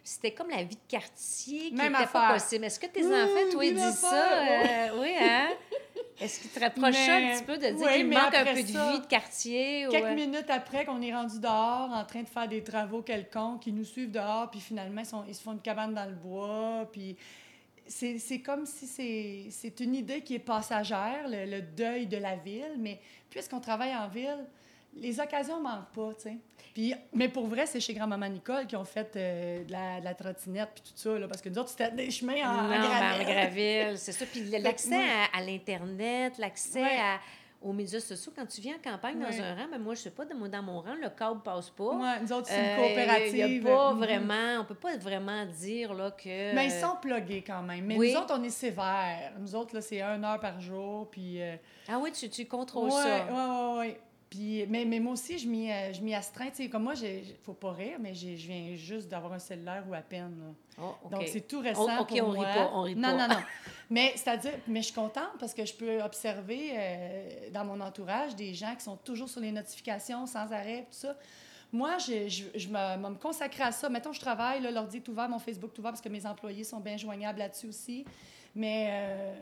c'était 0.04 0.30
comme 0.30 0.48
la 0.48 0.62
vie 0.62 0.76
de 0.76 0.80
quartier 0.88 1.68
qui 1.68 1.74
n'était 1.74 2.06
pas 2.06 2.32
possible. 2.32 2.64
Est-ce 2.64 2.80
que 2.80 2.86
tes 2.86 3.04
enfants, 3.04 3.50
toi, 3.52 3.64
ils 3.64 3.74
disent 3.74 3.98
ça? 3.98 4.38
Euh, 4.38 5.00
oui, 5.00 5.12
hein? 5.20 5.48
Est-ce 6.20 6.40
qu'ils 6.40 6.50
te 6.50 6.64
reprochent 6.64 7.08
un 7.08 7.36
petit 7.36 7.44
peu 7.44 7.58
de 7.58 7.76
dire 7.76 7.92
qu'il 7.92 8.08
manque 8.08 8.34
un 8.34 8.44
peu 8.44 8.62
de 8.62 8.66
vie 8.66 9.00
de 9.00 9.06
quartier? 9.06 9.86
Quelques 9.90 10.16
minutes 10.16 10.48
après 10.48 10.84
qu'on 10.84 11.02
est 11.02 11.12
rendu 11.12 11.38
dehors 11.38 11.90
en 11.92 12.04
train 12.04 12.22
de 12.22 12.28
faire 12.28 12.48
des 12.48 12.62
travaux 12.62 13.02
quelconques, 13.02 13.66
ils 13.66 13.74
nous 13.74 13.84
suivent 13.84 14.10
dehors, 14.10 14.50
puis 14.50 14.60
finalement, 14.60 15.00
ils, 15.00 15.06
sont, 15.06 15.24
ils 15.28 15.34
se 15.34 15.42
font 15.42 15.52
une 15.52 15.60
cabane 15.60 15.94
dans 15.94 16.06
le 16.06 16.14
bois, 16.14 16.88
puis 16.90 17.16
c'est 17.88 18.40
comme 18.44 18.66
si 18.66 19.50
c'est 19.50 19.80
une 19.80 19.94
idée 19.94 20.20
qui 20.20 20.34
est 20.34 20.40
passagère, 20.40 21.26
le, 21.26 21.60
deuil 21.60 22.06
de 22.06 22.16
la 22.16 22.36
ville, 22.36 22.76
mais 22.78 23.00
puisqu'on 23.30 23.60
travaille 23.60 23.94
en 23.94 24.08
ville, 24.08 24.44
les 24.94 25.20
occasions 25.20 25.58
ne 25.58 25.64
manquent 25.64 25.92
pas, 25.94 26.14
tu 26.14 26.22
sais. 26.22 26.36
Puis, 26.74 26.94
mais 27.12 27.28
pour 27.28 27.46
vrai, 27.46 27.66
c'est 27.66 27.80
chez 27.80 27.94
grand-maman 27.94 28.28
Nicole 28.28 28.66
qui 28.66 28.76
ont 28.76 28.84
fait 28.84 29.14
euh, 29.16 29.64
de, 29.64 29.72
la, 29.72 30.00
la, 30.00 30.14
trottinette 30.14 30.70
puis 30.74 30.92
tout 30.92 30.96
ça, 30.96 31.18
là, 31.18 31.26
parce 31.26 31.42
que 31.42 31.48
nous 31.48 31.58
autres, 31.58 31.70
c'était 31.70 31.90
des 31.90 32.10
chemins 32.10 32.48
en, 32.48 32.62
non, 32.68 32.86
en 32.86 33.24
graville. 33.24 33.96
c'est 33.96 34.12
ça. 34.12 34.24
Puis 34.26 34.44
l'accès 34.44 34.94
à, 34.94 35.38
à 35.38 35.42
l'Internet, 35.42 36.38
l'accès 36.38 36.84
à 36.84 37.18
aux 37.60 37.72
médias 37.72 38.00
sociaux, 38.00 38.32
quand 38.34 38.46
tu 38.46 38.60
viens 38.60 38.76
en 38.76 38.90
campagne 38.90 39.18
dans 39.18 39.26
un 39.26 39.54
rang, 39.54 39.66
mais 39.70 39.78
ben, 39.78 39.82
moi, 39.82 39.94
je 39.94 40.02
sais 40.02 40.10
pas, 40.10 40.24
dans 40.24 40.62
mon 40.62 40.80
rang, 40.80 40.94
le 40.94 41.08
câble 41.10 41.40
passe 41.42 41.70
pas. 41.70 41.90
Oui, 41.94 42.08
nous 42.22 42.32
autres, 42.32 42.46
c'est 42.48 42.70
une 42.70 42.76
coopérative. 42.76 43.62
N'y 43.62 43.68
a 43.68 43.74
pas 43.74 43.92
mm-hmm. 43.92 43.96
vraiment, 43.96 44.60
on 44.60 44.64
peut 44.64 44.74
pas 44.74 44.96
vraiment 44.96 45.44
dire 45.46 45.92
là, 45.92 46.12
que... 46.12 46.54
Mais 46.54 46.66
ils 46.66 46.70
sont 46.70 46.96
plugués 47.00 47.42
quand 47.44 47.62
même. 47.62 47.84
Mais 47.84 47.96
nous 47.96 48.16
autres, 48.16 48.34
on 48.38 48.42
est 48.42 48.50
sévères. 48.50 49.32
Nous 49.40 49.54
autres, 49.56 49.74
là, 49.74 49.80
c'est 49.80 50.00
une 50.00 50.24
heure 50.24 50.40
par 50.40 50.60
jour, 50.60 51.08
puis... 51.10 51.42
Euh, 51.42 51.56
ah 51.88 51.98
oui, 52.00 52.12
tu, 52.12 52.28
tu 52.30 52.46
contrôles 52.46 52.92
ça. 52.92 53.26
Oui, 53.28 53.34
oui, 53.34 53.78
oui. 53.78 53.96
Puis, 54.30 54.66
mais, 54.68 54.84
mais 54.84 55.00
moi 55.00 55.14
aussi, 55.14 55.38
je 55.38 55.48
m'y, 55.48 55.72
euh, 55.72 55.92
je 55.92 56.14
astreins. 56.14 56.50
comme 56.70 56.82
moi, 56.82 56.94
il 57.02 57.34
faut 57.42 57.54
pas 57.54 57.72
rire, 57.72 57.96
mais 57.98 58.14
je 58.14 58.28
viens 58.28 58.76
juste 58.76 59.08
d'avoir 59.08 59.32
un 59.32 59.38
cellulaire 59.38 59.84
ou 59.88 59.94
à 59.94 60.02
peine. 60.02 60.54
Oh, 60.80 60.94
Donc, 61.10 61.24
c'est 61.26 61.48
tout 61.48 61.60
récent 61.60 62.04
pour 62.04 62.22
on 62.22 62.32
moi. 62.32 62.46
Rit 62.46 62.54
pas, 62.54 62.70
on 62.74 62.82
rit 62.82 62.96
non, 62.96 63.16
non, 63.16 63.28
non. 63.28 63.36
mais 63.90 64.12
c'est-à-dire, 64.16 64.52
mais 64.66 64.80
je 64.80 64.86
suis 64.86 64.94
contente 64.94 65.32
parce 65.40 65.54
que 65.54 65.64
je 65.64 65.72
peux 65.72 66.02
observer 66.02 66.72
euh, 66.74 67.50
dans 67.52 67.64
mon 67.64 67.80
entourage 67.80 68.36
des 68.36 68.52
gens 68.54 68.74
qui 68.74 68.84
sont 68.84 68.96
toujours 68.96 69.28
sur 69.28 69.40
les 69.40 69.52
notifications 69.52 70.26
sans 70.26 70.52
arrêt, 70.52 70.86
tout 70.90 70.98
ça. 70.98 71.16
Moi, 71.72 71.98
je, 71.98 72.28
je, 72.28 72.68
me, 72.68 72.96
me 72.96 73.62
à 73.62 73.72
ça. 73.72 73.88
Mettons, 73.90 74.12
je 74.12 74.20
travaille, 74.20 74.62
l'ordi 74.72 74.98
est 74.98 75.08
ouvert, 75.08 75.28
mon 75.28 75.38
Facebook 75.38 75.72
est 75.74 75.78
ouvert 75.78 75.92
parce 75.92 76.00
que 76.00 76.08
mes 76.08 76.24
employés 76.24 76.64
sont 76.64 76.80
bien 76.80 76.96
joignables 76.96 77.38
là-dessus 77.38 77.68
aussi. 77.68 78.04
Mais 78.54 78.88
euh, 78.90 79.34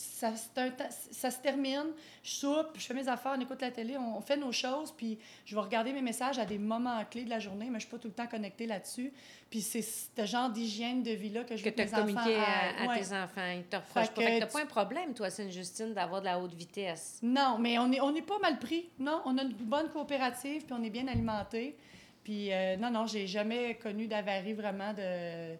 ça, 0.00 0.28
un, 0.56 0.70
ça, 1.10 1.30
se 1.30 1.38
termine, 1.38 1.92
je 2.22 2.30
soupe, 2.30 2.70
je 2.76 2.86
fais 2.86 2.94
mes 2.94 3.06
affaires, 3.06 3.34
on 3.36 3.40
écoute 3.40 3.60
la 3.60 3.70
télé, 3.70 3.96
on, 3.98 4.20
fait 4.20 4.36
nos 4.36 4.52
choses, 4.52 4.92
puis 4.92 5.18
je 5.44 5.54
vais 5.54 5.60
regarder 5.60 5.92
mes 5.92 6.00
messages 6.00 6.38
à 6.38 6.46
des 6.46 6.58
moments 6.58 7.04
clés 7.10 7.24
de 7.24 7.30
la 7.30 7.38
journée, 7.38 7.66
mais 7.66 7.72
je 7.72 7.74
ne 7.74 7.80
suis 7.80 7.90
pas 7.90 7.98
tout 7.98 8.08
le 8.08 8.14
temps 8.14 8.26
connectée 8.26 8.66
là-dessus. 8.66 9.12
Puis 9.50 9.60
c'est 9.60 9.82
ce 9.82 10.24
genre 10.24 10.48
d'hygiène 10.48 11.02
de 11.02 11.10
vie-là 11.10 11.44
que 11.44 11.56
je 11.56 11.64
veux 11.64 11.70
que, 11.70 11.76
tu 11.76 11.82
as 11.82 11.86
communiqué 11.86 12.36
à, 12.36 12.90
à, 12.90 12.96
tes 12.96 13.12
enfants. 13.14 13.50
Ils 13.54 13.64
te 13.64 13.76
reprochent 13.76 14.10
pas. 14.10 14.22
Tu 14.22 14.38
n'as 14.38 14.46
pas 14.46 14.62
un 14.62 14.66
problème, 14.66 15.12
toi, 15.12 15.28
Sainte-Justine, 15.28 15.92
d'avoir 15.92 16.20
de 16.20 16.26
la 16.26 16.38
haute 16.38 16.54
vitesse. 16.54 17.18
Non, 17.22 17.58
mais 17.58 17.78
on 17.78 17.88
n'est 17.88 18.00
on 18.00 18.14
est 18.14 18.22
pas 18.22 18.38
mal 18.38 18.58
pris. 18.58 18.88
Non, 18.98 19.20
on 19.26 19.36
a 19.38 19.42
une 19.42 19.52
bonne 19.52 19.90
coopérative, 19.90 20.64
puis 20.64 20.74
on 20.78 20.82
est 20.82 20.90
bien 20.90 21.08
alimenté. 21.08 21.76
Puis 22.24 22.52
euh, 22.52 22.76
non, 22.76 22.90
non, 22.90 23.06
j'ai 23.06 23.26
jamais 23.26 23.74
connu 23.74 24.06
d'avarie 24.06 24.52
vraiment 24.52 24.92
de 24.92 25.56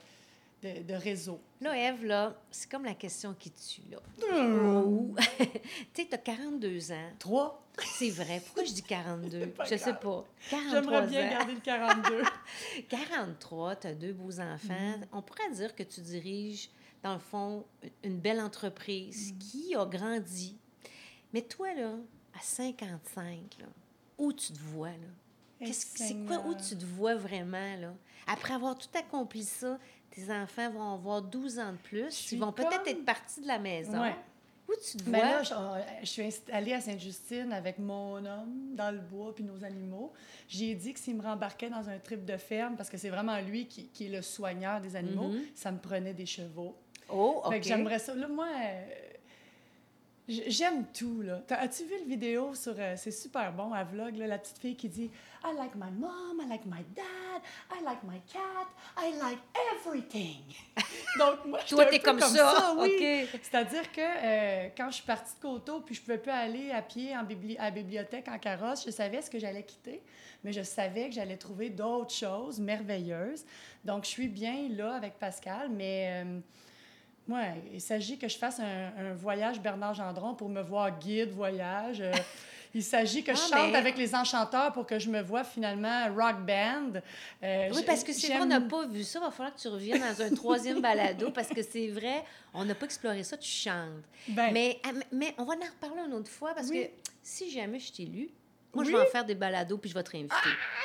de, 0.62 0.94
réseau. 0.94 1.40
Là, 1.60 1.76
Eve, 1.76 2.04
là, 2.04 2.34
c'est 2.50 2.70
comme 2.70 2.84
la 2.84 2.94
question 2.94 3.34
qui 3.34 3.50
tue, 3.50 3.82
là. 3.90 3.98
Mmh. 4.18 5.14
tu 5.38 6.02
sais, 6.02 6.08
tu 6.08 6.14
as 6.14 6.18
42 6.18 6.92
ans. 6.92 7.10
Trois? 7.18 7.66
C'est 7.78 8.10
vrai. 8.10 8.42
Pourquoi 8.44 8.64
je 8.64 8.72
dis 8.72 8.82
42? 8.82 9.54
je 9.70 9.76
sais 9.76 9.94
pas. 9.94 10.24
J'aimerais 10.50 11.06
bien 11.06 11.30
garder 11.30 11.54
le 11.54 11.60
42. 11.60 12.22
43, 12.88 13.76
tu 13.76 13.86
as 13.86 13.94
deux 13.94 14.12
beaux 14.12 14.38
enfants. 14.40 14.98
Mmh. 14.98 15.06
On 15.12 15.22
pourrait 15.22 15.50
dire 15.50 15.74
que 15.74 15.82
tu 15.82 16.00
diriges, 16.00 16.70
dans 17.02 17.14
le 17.14 17.20
fond, 17.20 17.64
une 18.02 18.18
belle 18.18 18.40
entreprise 18.40 19.32
mmh. 19.32 19.38
qui 19.38 19.74
a 19.74 19.86
grandi. 19.86 20.58
Mais 21.32 21.42
toi, 21.42 21.72
là, 21.74 21.94
à 22.34 22.42
55, 22.42 23.56
là, 23.60 23.66
où 24.18 24.32
tu 24.32 24.52
te 24.52 24.58
vois, 24.58 24.90
là? 24.90 25.72
C'est? 25.72 26.26
Quoi, 26.26 26.44
où 26.46 26.54
tu 26.54 26.76
te 26.76 26.84
vois 26.84 27.16
vraiment, 27.16 27.76
là? 27.76 27.94
Après 28.26 28.54
avoir 28.54 28.78
tout 28.78 28.88
accompli 28.94 29.44
ça, 29.44 29.78
tes 30.10 30.32
enfants 30.32 30.70
vont 30.70 30.94
avoir 30.94 31.22
12 31.22 31.58
ans 31.58 31.72
de 31.72 31.78
plus. 31.78 32.32
Ils 32.32 32.38
vont 32.38 32.52
peut-être 32.52 32.86
être 32.86 33.04
partis 33.04 33.40
de 33.40 33.46
la 33.46 33.58
maison. 33.58 34.02
Où 34.68 34.72
tu 34.84 34.98
te 34.98 35.10
ben 35.10 35.18
vois? 35.18 35.42
là, 35.42 35.82
je, 36.00 36.06
suis 36.06 36.22
installée 36.22 36.72
à 36.72 36.80
Sainte-Justine 36.80 37.52
avec 37.52 37.78
mon 37.80 38.24
homme 38.24 38.74
dans 38.76 38.92
le 38.92 39.00
bois 39.00 39.34
puis 39.34 39.42
nos 39.42 39.64
animaux. 39.64 40.12
J'ai 40.46 40.76
dit 40.76 40.92
que 40.92 41.00
s'il 41.00 41.16
me 41.16 41.22
rembarquait 41.22 41.70
dans 41.70 41.88
un 41.88 41.98
trip 41.98 42.24
de 42.24 42.36
ferme, 42.36 42.76
parce 42.76 42.88
que 42.88 42.96
c'est 42.96 43.08
vraiment 43.08 43.40
lui 43.40 43.66
qui, 43.66 43.88
qui, 43.88 44.06
est 44.06 44.10
le 44.10 44.22
soigneur 44.22 44.80
des 44.80 44.94
animaux, 44.94 45.30
mm-hmm. 45.30 45.56
ça 45.56 45.72
me 45.72 45.78
prenait 45.78 46.14
des 46.14 46.26
chevaux. 46.26 46.76
Oh, 47.08 47.42
OK. 47.44 47.62
j'aimerais 47.62 47.98
ça. 47.98 48.14
Là, 48.14 48.28
moi, 48.28 48.46
euh, 48.46 49.09
J'aime 50.46 50.84
tout, 50.92 51.22
là. 51.22 51.42
As-tu 51.50 51.84
vu 51.84 51.94
le 52.04 52.08
vidéo 52.08 52.54
sur... 52.54 52.74
Euh, 52.78 52.94
c'est 52.96 53.10
super 53.10 53.52
bon, 53.52 53.72
à 53.72 53.82
vlog, 53.82 54.16
là, 54.16 54.28
la 54.28 54.38
petite 54.38 54.58
fille 54.58 54.76
qui 54.76 54.88
dit 54.88 55.10
«I 55.44 55.56
like 55.56 55.74
my 55.74 55.90
mom, 55.90 56.40
I 56.40 56.48
like 56.48 56.64
my 56.66 56.84
dad, 56.94 57.42
I 57.72 57.82
like 57.82 58.02
my 58.04 58.20
cat, 58.32 58.68
I 58.96 59.12
like 59.18 59.40
everything.» 59.74 60.42
Donc, 61.18 61.44
moi, 61.46 61.58
je 61.66 61.74
Toi, 61.74 61.86
t'es 61.86 61.98
comme, 61.98 62.20
comme, 62.20 62.28
ça, 62.28 62.74
oui. 62.78 63.26
C'est-à-dire 63.42 63.90
que 63.90 64.00
euh, 64.00 64.68
quand 64.76 64.90
je 64.90 64.96
suis 64.96 65.06
partie 65.06 65.34
de 65.34 65.40
Coteau, 65.40 65.80
puis 65.80 65.96
je 65.96 66.00
pouvais 66.00 66.18
plus 66.18 66.30
aller 66.30 66.70
à 66.70 66.82
pied 66.82 67.16
en 67.16 67.26
à 67.58 67.64
la 67.64 67.70
bibliothèque 67.70 68.28
en 68.28 68.38
carrosse, 68.38 68.84
je 68.86 68.90
savais 68.90 69.22
ce 69.22 69.30
que 69.30 69.38
j'allais 69.38 69.64
quitter, 69.64 70.00
mais 70.44 70.52
je 70.52 70.62
savais 70.62 71.08
que 71.08 71.14
j'allais 71.14 71.38
trouver 71.38 71.70
d'autres 71.70 72.14
choses 72.14 72.60
merveilleuses. 72.60 73.44
Donc, 73.84 74.04
je 74.04 74.10
suis 74.10 74.28
bien 74.28 74.68
là 74.70 74.94
avec 74.94 75.18
Pascal, 75.18 75.70
mais... 75.70 76.22
Euh, 76.24 76.40
moi, 77.30 77.42
il 77.72 77.80
s'agit 77.80 78.18
que 78.18 78.26
je 78.26 78.36
fasse 78.36 78.58
un, 78.58 79.14
voyage 79.14 79.60
Bernard 79.60 79.94
Gendron 79.94 80.34
pour 80.34 80.48
me 80.48 80.60
voir 80.60 80.98
guide 80.98 81.30
voyage. 81.30 82.00
Euh, 82.00 82.12
il 82.74 82.82
s'agit 82.82 83.22
que 83.22 83.32
je 83.32 83.40
ah, 83.52 83.56
chante 83.56 83.74
avec 83.76 83.96
les 83.96 84.16
enchanteurs 84.16 84.72
pour 84.72 84.84
que 84.84 84.98
je 84.98 85.08
me 85.08 85.22
vois 85.22 85.44
finalement 85.44 86.06
rock 86.12 86.44
band. 86.44 87.00
Euh, 87.44 87.70
oui, 87.72 87.82
parce 87.86 88.02
que 88.02 88.12
c'est 88.12 88.26
vrai, 88.26 88.40
on 88.40 88.46
n'a 88.46 88.60
pas 88.60 88.84
vu 88.84 89.04
ça. 89.04 89.20
Il 89.20 89.22
va 89.22 89.30
falloir 89.30 89.54
que 89.54 89.60
tu 89.60 89.68
reviennes 89.68 90.00
dans 90.00 90.22
un 90.22 90.30
troisième 90.34 90.80
balado 90.80 91.30
parce 91.30 91.48
que 91.48 91.62
c'est 91.62 91.86
vrai, 91.86 92.24
on 92.52 92.64
n'a 92.64 92.74
pas 92.74 92.86
exploré 92.86 93.22
ça, 93.22 93.36
tu 93.36 93.48
chantes. 93.48 94.02
Ben 94.26 94.52
mais, 94.52 94.80
ah, 94.84 94.90
mais 95.12 95.32
on 95.38 95.44
va 95.44 95.54
en 95.54 95.56
reparler 95.56 96.02
une 96.08 96.14
autre 96.14 96.30
fois 96.30 96.52
parce 96.52 96.68
que 96.68 96.90
si 97.22 97.48
jamais 97.52 97.78
je 97.78 97.92
t'ai 97.92 98.06
lu, 98.06 98.28
moi, 98.74 98.84
je 98.84 98.90
vais 98.90 99.00
en 99.00 99.06
faire 99.06 99.24
des 99.24 99.34
balados 99.34 99.78
puis 99.78 99.90
je 99.90 99.94
vais 99.94 100.02
te 100.02 100.10
réinviter. 100.10 100.34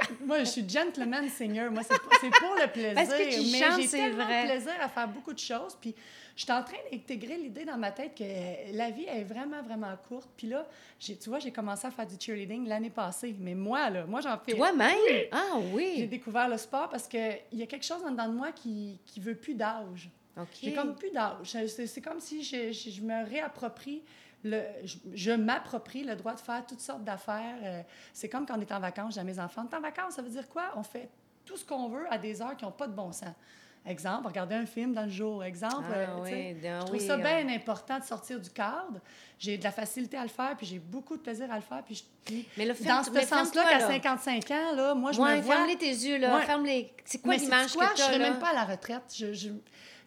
Ah! 0.01 0.05
Moi, 0.25 0.39
je 0.39 0.45
suis 0.45 0.67
gentleman 0.67 1.29
singer. 1.29 1.69
Moi, 1.69 1.83
c'est 1.83 2.29
pour, 2.31 2.55
le 2.55 2.71
plaisir. 2.71 2.93
Parce 2.95 3.09
que 3.09 3.35
tu 3.35 3.57
chantes, 3.57 3.81
j'ai 3.81 3.87
tellement 3.87 4.25
vrai. 4.25 4.45
plaisir 4.45 4.73
à 4.81 4.89
faire 4.89 5.07
beaucoup 5.07 5.33
de 5.33 5.39
choses. 5.39 5.77
Puis 5.79 5.93
je 6.35 6.43
suis 6.43 6.51
en 6.51 6.63
train 6.63 6.77
d'intégrer 6.91 7.37
l'idée 7.37 7.63
dans 7.63 7.77
ma 7.77 7.91
tête 7.91 8.15
que 8.17 8.75
la 8.75 8.89
vie 8.89 9.05
est 9.05 9.23
vraiment, 9.23 9.61
vraiment 9.61 9.95
courte. 10.07 10.29
Puis 10.35 10.47
là, 10.47 10.67
tu 10.99 11.13
vois, 11.27 11.39
j'ai 11.39 11.51
commencé 11.51 11.85
à 11.85 11.91
faire 11.91 12.07
du 12.07 12.15
cheerleading 12.19 12.67
l'année 12.67 12.89
passée. 12.89 13.35
Mais 13.39 13.53
moi, 13.53 13.89
là, 13.89 14.05
moi, 14.05 14.21
j'en 14.21 14.37
fais... 14.39 14.53
Toi-même? 14.53 14.95
Ah 15.31 15.57
oui! 15.71 15.95
J'ai 15.97 16.07
découvert 16.07 16.49
le 16.49 16.57
sport 16.57 16.89
parce 16.89 17.07
qu'il 17.07 17.39
y 17.53 17.61
a 17.61 17.67
quelque 17.67 17.85
chose 17.85 18.03
en 18.03 18.11
dedans 18.11 18.27
de 18.27 18.33
moi 18.33 18.51
qui 18.51 18.99
ne 19.15 19.21
veut 19.21 19.35
plus 19.35 19.53
d'âge. 19.53 20.09
OK. 20.37 20.47
J'ai 20.61 20.73
comme 20.73 20.95
plus 20.95 21.11
d'âge. 21.11 21.55
C'est 21.67 22.01
comme 22.01 22.19
si 22.19 22.43
je, 22.43 22.71
je 22.71 23.01
me 23.01 23.25
réapproprie 23.29 24.03
le, 24.45 24.61
je, 25.13 25.31
m'approprie 25.31 26.03
le 26.03 26.15
droit 26.15 26.35
de 26.35 26.39
faire 26.39 26.65
toutes 26.65 26.79
sortes 26.79 27.03
d'affaires. 27.03 27.57
Euh, 27.63 27.81
c'est 28.13 28.29
comme 28.29 28.45
quand 28.45 28.57
on 28.57 28.61
est 28.61 28.71
en 28.71 28.79
vacances, 28.79 29.15
j'ai 29.15 29.23
mes 29.23 29.39
enfants. 29.39 29.67
En 29.75 29.81
vacances, 29.81 30.13
ça 30.13 30.21
veut 30.21 30.29
dire 30.29 30.47
quoi? 30.47 30.71
On 30.75 30.83
fait 30.83 31.09
tout 31.43 31.57
ce 31.57 31.65
qu'on 31.65 31.89
veut 31.89 32.05
à 32.11 32.17
des 32.17 32.41
heures 32.41 32.55
qui 32.55 32.63
n'ont 32.63 32.71
pas 32.71 32.87
de 32.87 32.93
bon 32.93 33.11
sens. 33.11 33.33
Exemple, 33.87 34.27
regarder 34.27 34.55
un 34.55 34.65
film 34.65 34.93
dans 34.93 35.03
le 35.03 35.09
jour. 35.09 35.43
Exemple, 35.43 35.85
ah, 35.91 35.95
euh, 35.95 36.21
oui, 36.23 36.57
je 36.59 36.85
trouve 36.85 36.99
ça 36.99 37.17
bien 37.17 37.47
important 37.49 37.99
de 37.99 38.03
sortir 38.03 38.39
du 38.39 38.49
cadre. 38.49 38.99
J'ai 39.37 39.57
de 39.57 39.63
la 39.63 39.71
facilité 39.71 40.17
à 40.17 40.23
le 40.23 40.29
faire, 40.29 40.55
puis 40.57 40.65
j'ai 40.65 40.79
beaucoup 40.79 41.17
de 41.17 41.21
plaisir 41.21 41.51
à 41.51 41.55
le 41.55 41.61
faire. 41.61 41.83
Puis, 41.83 42.05
mais 42.57 42.65
le 42.65 42.73
dans 42.73 43.03
ce 43.03 43.11
sens-là, 43.11 43.63
qu'à 43.69 43.79
55 43.87 44.51
ans, 44.51 44.75
là, 44.75 44.95
moi, 44.95 45.11
je 45.11 45.19
me 45.19 45.41
vois... 45.41 45.55
ferme-les 45.55 45.75
tes 45.75 45.89
yeux, 45.89 46.17
là. 46.17 46.39
Ferme-les... 46.41 46.93
C'est 47.03 47.21
quoi 47.21 47.35
l'image 47.35 47.73
que 47.73 47.79
tu 47.79 47.83
as, 47.83 47.95
Je 47.95 48.01
ne 48.01 48.07
serais 48.07 48.19
même 48.19 48.39
pas 48.39 48.49
à 48.49 48.53
la 48.53 48.63
retraite. 48.63 49.03
Je, 49.13 49.33
je, 49.33 49.49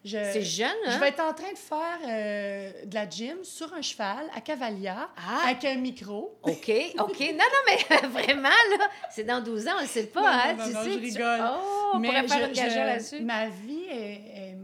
c'est 0.03 0.43
jeune, 0.43 0.69
hein? 0.85 0.91
Je 0.93 0.99
vais 0.99 1.09
être 1.09 1.19
en 1.19 1.33
train 1.33 1.51
de 1.51 1.57
faire 1.57 1.99
euh, 2.07 2.85
de 2.85 2.95
la 2.95 3.09
gym 3.09 3.43
sur 3.43 3.73
un 3.73 3.81
cheval 3.81 4.29
à 4.33 4.39
Cavalia 4.41 5.09
ah. 5.17 5.47
avec 5.47 5.65
un 5.65 5.75
micro. 5.75 6.37
OK, 6.43 6.71
OK. 6.99 7.19
Non, 7.19 7.37
non, 7.37 7.61
mais 7.67 8.07
vraiment, 8.07 8.49
là, 8.49 8.89
c'est 9.11 9.25
dans 9.25 9.41
12 9.41 9.67
ans, 9.67 9.71
on 9.79 9.81
ne 9.81 9.87
sait 9.87 10.07
pas, 10.07 10.31
hein? 10.31 10.55
tu 10.55 10.71
sais, 10.71 10.93
je 10.93 10.99
rigole. 10.99 11.41
Oh, 11.43 11.91
on 11.95 11.99
mais 11.99 12.07
pourrait 12.07 12.27
faire 12.27 12.85
là-dessus. 12.85 13.21
Ma 13.21 13.49
vie 13.49 13.85
est... 13.89 14.55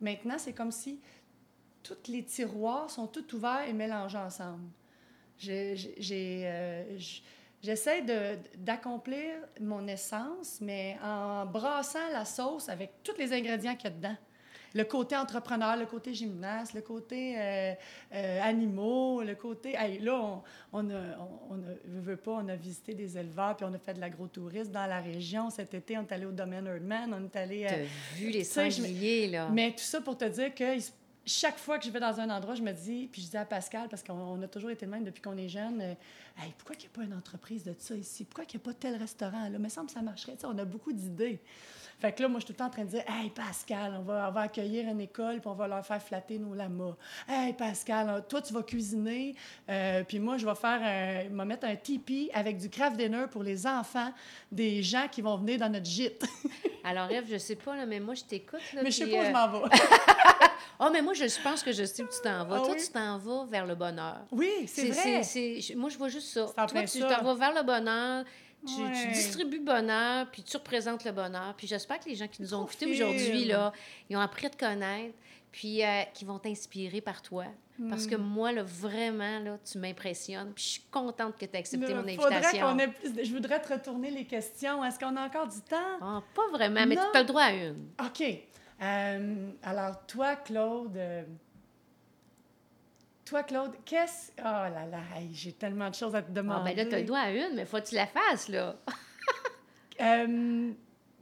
Maintenant, 0.00 0.36
c'est 0.36 0.52
comme 0.52 0.70
si 0.70 1.00
tous 1.88 2.10
les 2.10 2.24
tiroirs 2.24 2.90
sont 2.90 3.06
tous 3.06 3.34
ouverts 3.34 3.64
et 3.68 3.72
mélangés 3.72 4.18
ensemble. 4.18 4.68
J'ai... 5.38 5.76
Euh, 6.44 6.98
j'essaie 7.62 8.02
d'accomplir 8.56 9.34
mon 9.60 9.86
essence, 9.88 10.58
mais 10.60 10.96
en 11.02 11.46
brassant 11.46 12.08
la 12.12 12.24
sauce 12.24 12.68
avec 12.68 13.02
tous 13.02 13.16
les 13.18 13.32
ingrédients 13.32 13.74
qu'il 13.74 13.90
y 13.90 13.92
a 13.92 13.96
dedans 13.96 14.16
le 14.76 14.84
côté 14.84 15.16
entrepreneur, 15.16 15.76
le 15.76 15.86
côté 15.86 16.12
gymnaste, 16.12 16.74
le 16.74 16.82
côté 16.82 17.34
euh, 17.38 17.74
euh, 18.14 18.40
animaux, 18.42 19.22
le 19.22 19.34
côté... 19.34 19.72
là, 20.00 20.20
on, 20.20 20.42
on, 20.72 20.90
a, 20.90 21.00
on, 21.50 21.54
a, 21.54 22.00
veut 22.00 22.16
pas, 22.16 22.32
on 22.32 22.48
a 22.48 22.56
visité 22.56 22.94
des 22.94 23.16
éleveurs, 23.16 23.56
puis 23.56 23.64
on 23.68 23.72
a 23.72 23.78
fait 23.78 23.94
de 23.94 24.00
l'agrotourisme 24.00 24.72
dans 24.72 24.86
la 24.86 25.00
région. 25.00 25.50
Cet 25.50 25.72
été, 25.74 25.96
on 25.96 26.02
est 26.02 26.12
allé 26.12 26.26
au 26.26 26.32
domaine 26.32 26.66
Erdman, 26.66 27.14
on 27.14 27.24
est 27.24 27.36
allé... 27.36 27.64
Euh, 27.64 27.68
T'as 27.68 28.18
vu 28.18 28.30
les 28.30 28.44
sangliers, 28.44 29.28
là. 29.28 29.48
Mais 29.50 29.70
tout 29.70 29.78
ça 29.78 30.00
pour 30.00 30.18
te 30.18 30.26
dire 30.26 30.54
que 30.54 30.78
chaque 31.26 31.58
fois 31.58 31.78
que 31.78 31.84
je 31.84 31.90
vais 31.90 32.00
dans 32.00 32.20
un 32.20 32.30
endroit, 32.30 32.54
je 32.54 32.62
me 32.62 32.72
dis, 32.72 33.08
puis 33.10 33.20
je 33.20 33.28
dis 33.28 33.36
à 33.36 33.44
Pascal, 33.44 33.88
parce 33.88 34.02
qu'on 34.02 34.40
a 34.40 34.48
toujours 34.48 34.70
été 34.70 34.86
le 34.86 34.92
même 34.92 35.04
depuis 35.04 35.20
qu'on 35.20 35.36
est 35.36 35.48
jeune, 35.48 35.80
hey, 35.80 36.54
pourquoi 36.56 36.76
il 36.76 36.80
n'y 36.80 36.86
a 36.86 36.90
pas 36.90 37.02
une 37.02 37.14
entreprise 37.14 37.64
de 37.64 37.74
ça 37.78 37.94
ici? 37.94 38.24
Pourquoi 38.24 38.44
il 38.44 38.56
n'y 38.56 38.62
a 38.62 38.64
pas 38.64 38.74
tel 38.74 38.96
restaurant 38.96 39.42
là? 39.42 39.50
Il 39.52 39.58
me 39.58 39.68
semble 39.68 39.88
que 39.88 39.92
ça 39.92 40.02
marcherait. 40.02 40.36
on 40.44 40.56
a 40.58 40.64
beaucoup 40.64 40.92
d'idées. 40.92 41.40
Fait 41.98 42.12
que 42.12 42.22
là, 42.22 42.28
moi, 42.28 42.40
je 42.40 42.44
suis 42.44 42.52
tout 42.52 42.52
le 42.52 42.58
temps 42.58 42.66
en 42.66 42.70
train 42.70 42.84
de 42.84 42.90
dire 42.90 43.04
Hey, 43.08 43.30
Pascal, 43.30 43.96
on 43.98 44.02
va, 44.02 44.32
accueillir 44.36 44.86
une 44.88 45.00
école, 45.00 45.40
puis 45.40 45.48
on 45.48 45.54
va 45.54 45.66
leur 45.66 45.84
faire 45.84 46.02
flatter 46.02 46.38
nos 46.38 46.54
lamas. 46.54 46.94
Hey, 47.26 47.54
Pascal, 47.54 48.22
toi, 48.28 48.42
tu 48.42 48.52
vas 48.52 48.62
cuisiner, 48.62 49.34
euh, 49.70 50.04
puis 50.04 50.18
moi, 50.18 50.36
je 50.36 50.44
vais 50.44 50.54
faire 50.54 50.80
un, 50.82 51.34
vais 51.34 51.44
mettre 51.46 51.66
un 51.66 51.76
tipi 51.76 52.30
avec 52.34 52.58
du 52.58 52.68
craft 52.68 52.96
dinner 52.96 53.24
pour 53.30 53.42
les 53.42 53.66
enfants 53.66 54.12
des 54.52 54.82
gens 54.82 55.06
qui 55.10 55.22
vont 55.22 55.36
venir 55.38 55.58
dans 55.58 55.70
notre 55.70 55.86
gîte. 55.86 56.26
Alors, 56.84 57.10
Eve, 57.10 57.26
je 57.30 57.38
sais 57.38 57.56
pas, 57.56 57.74
là, 57.74 57.86
mais 57.86 57.98
moi, 57.98 58.14
je 58.14 58.24
t'écoute. 58.24 58.60
Mais 58.74 58.90
je 58.90 58.96
sais 58.96 59.06
pas 59.06 59.22
où 59.22 59.24
je 59.24 59.30
m'en 59.30 59.48
vais. 59.48 59.76
oh, 60.80 60.88
mais 60.92 61.02
moi, 61.02 61.14
je 61.14 61.42
pense 61.42 61.62
que 61.62 61.72
je 61.72 61.84
sais 61.84 62.02
où 62.02 62.06
tu 62.06 62.20
t'en 62.22 62.44
vas. 62.44 62.60
Ah 62.62 62.66
toi, 62.66 62.74
tu 62.74 62.88
t'en 62.88 63.18
vas 63.18 63.44
vers 63.46 63.66
le 63.66 63.74
bonheur. 63.74 64.24
Oui, 64.30 64.66
c'est 64.66 64.90
vrai. 64.90 65.22
moi, 65.76 65.90
je 65.90 65.98
vois 65.98 66.08
juste 66.08 66.28
ça. 66.28 66.46
Toi, 66.68 66.82
tu 66.84 67.00
t'en 67.00 67.22
vas 67.22 67.34
vers 67.34 67.54
le 67.54 67.62
bonheur. 67.62 68.24
Tu, 68.66 69.12
distribues 69.12 69.60
bonheur, 69.60 70.26
puis 70.32 70.42
tu 70.42 70.56
représentes 70.56 71.04
le 71.04 71.12
bonheur. 71.12 71.54
Puis 71.56 71.68
j'espère 71.68 72.00
que 72.00 72.08
les 72.08 72.16
gens 72.16 72.26
qui 72.26 72.42
nous 72.42 72.52
ont 72.52 72.64
écoutés 72.64 72.86
aujourd'hui, 72.86 73.44
là, 73.44 73.72
ils 74.10 74.16
ont 74.16 74.20
appris 74.20 74.46
à 74.46 74.50
te 74.50 74.56
connaître, 74.56 75.14
puis 75.52 75.84
euh, 75.84 76.02
qui 76.12 76.24
vont 76.24 76.38
t'inspirer 76.40 77.00
par 77.00 77.22
toi. 77.22 77.44
Parce 77.90 78.06
que 78.06 78.16
hmm. 78.16 78.22
moi, 78.22 78.52
là, 78.52 78.62
vraiment, 78.62 79.38
là, 79.38 79.58
tu 79.70 79.78
m'impressionnes. 79.78 80.52
Puis 80.54 80.64
je 80.64 80.68
suis 80.70 80.82
contente 80.90 81.36
que 81.36 81.44
tu 81.44 81.52
aies 81.54 81.58
accepté 81.58 81.94
mon 81.94 82.00
invitation. 82.00 82.78
ait 82.78 82.88
plus 82.88 83.24
Je 83.24 83.32
voudrais 83.32 83.60
te 83.60 83.72
retourner 83.72 84.10
les 84.10 84.24
questions. 84.24 84.84
Est-ce 84.84 84.98
qu'on 84.98 85.14
a 85.16 85.26
encore 85.26 85.46
du 85.46 85.60
temps? 85.60 85.98
Ah, 86.00 86.22
pas 86.34 86.48
vraiment, 86.50 86.86
mais 86.86 86.96
tu 86.96 87.02
as 87.14 87.20
le 87.20 87.26
droit 87.26 87.42
à 87.42 87.52
une. 87.52 87.90
OK. 88.00 88.24
Euh, 88.82 89.50
alors, 89.62 90.06
toi, 90.06 90.36
Claude, 90.36 90.96
euh, 90.96 91.24
toi, 93.24 93.42
Claude, 93.42 93.72
qu'est-ce. 93.84 94.32
Oh 94.38 94.42
là 94.42 94.86
là, 94.90 95.00
j'ai 95.32 95.52
tellement 95.52 95.90
de 95.90 95.94
choses 95.94 96.14
à 96.14 96.22
te 96.22 96.30
demander. 96.30 96.72
Ah, 96.72 96.74
ben 96.74 96.76
là, 96.76 96.86
tu 96.86 96.94
as 96.94 96.98
le 97.00 97.04
droit 97.04 97.20
à 97.20 97.30
une, 97.30 97.54
mais 97.56 97.64
faut 97.64 97.78
que 97.78 97.86
tu 97.86 97.94
la 97.94 98.06
fasses, 98.06 98.48
là. 98.48 98.76
Euh, 99.98 100.72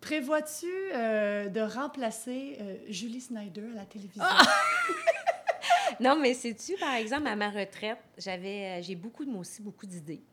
Prévois-tu 0.01 0.67
de 0.67 1.61
remplacer 1.61 2.59
Julie 2.89 3.21
Snyder 3.21 3.71
à 3.73 3.77
la 3.77 3.85
télévision? 3.85 4.25
non, 6.01 6.17
mais 6.21 6.35
sais-tu, 6.35 6.75
par 6.79 6.95
exemple, 6.95 7.29
à 7.29 7.37
ma 7.37 7.51
retraite, 7.51 8.01
j'avais, 8.19 8.83
j'ai 8.83 8.97
beaucoup 8.97 9.25
de 9.25 9.31
moi 9.31 9.43
aussi, 9.43 9.63
beaucoup 9.63 9.87
d'idées. 9.87 10.25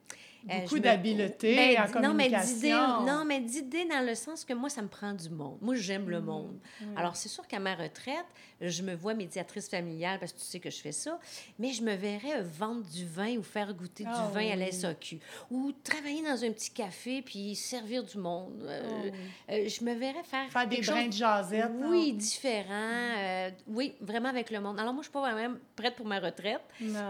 Euh, 0.50 0.62
beaucoup 0.62 0.80
d'habileté 0.80 1.56
ben, 1.56 1.84
en 1.84 1.92
communication. 1.92 3.06
Non, 3.06 3.24
mais 3.26 3.40
d'idées 3.40 3.86
dans 3.86 4.06
le 4.06 4.16
sens 4.16 4.44
que 4.44 4.54
moi, 4.54 4.70
ça 4.70 4.82
me 4.82 4.88
prend 4.88 5.14
du 5.14 5.30
monde. 5.30 5.58
Moi, 5.62 5.76
j'aime 5.76 6.10
le 6.10 6.20
mmh, 6.20 6.26
monde. 6.26 6.60
Alors, 6.96 7.16
c'est 7.16 7.30
sûr 7.30 7.48
qu'à 7.48 7.60
ma 7.60 7.76
retraite, 7.76 8.26
je 8.60 8.82
me 8.84 8.96
vois 8.96 9.14
médiatrice 9.14 9.70
familiale 9.70 10.20
parce 10.20 10.34
que 10.34 10.40
tu 10.40 10.46
sais 10.46 10.60
que 10.60 10.70
je 10.70 10.80
fais 10.80 10.92
ça, 10.92 11.20
mais 11.60 11.74
je 11.74 11.84
me 11.84 11.94
verrais 11.94 12.42
vendre 12.42 12.84
du 12.84 13.06
vin 13.06 13.38
ou 13.38 13.44
faire 13.44 13.74
goûter 13.74 14.04
du 14.04 14.10
ah 14.12 14.30
vin 14.34 14.52
à 14.52 14.56
la 14.56 14.72
SAQ 14.72 15.20
ou 15.50 15.72
travailler 15.84 16.24
dans 16.24 16.44
un 16.44 16.52
petit 16.52 16.72
café 16.72 17.22
puis 17.22 17.56
servir 17.56 18.04
du 18.04 18.18
monde. 18.18 18.64
Euh, 18.64 19.10
ah 19.48 19.54
euh, 19.54 19.68
je 19.68 19.84
me 19.84 19.94
verrais 19.94 20.24
faire... 20.24 20.50
Faire 20.52 20.68
des 20.68 20.82
brins 20.82 21.08
de 21.08 21.14
jasette. 21.14 21.72
Oui, 21.84 22.14
différent. 22.14 23.52
oui, 23.68 23.94
vraiment 24.02 24.30
avec 24.30 24.50
le 24.50 24.60
monde. 24.60 24.80
Alors, 24.80 24.94
moi, 24.94 25.02
je 25.02 25.08
suis 25.08 25.14
pas 25.14 25.32
vraiment 25.32 25.56
prête 25.76 25.96
pour 25.96 26.06
ma 26.06 26.20
retraite 26.20 26.62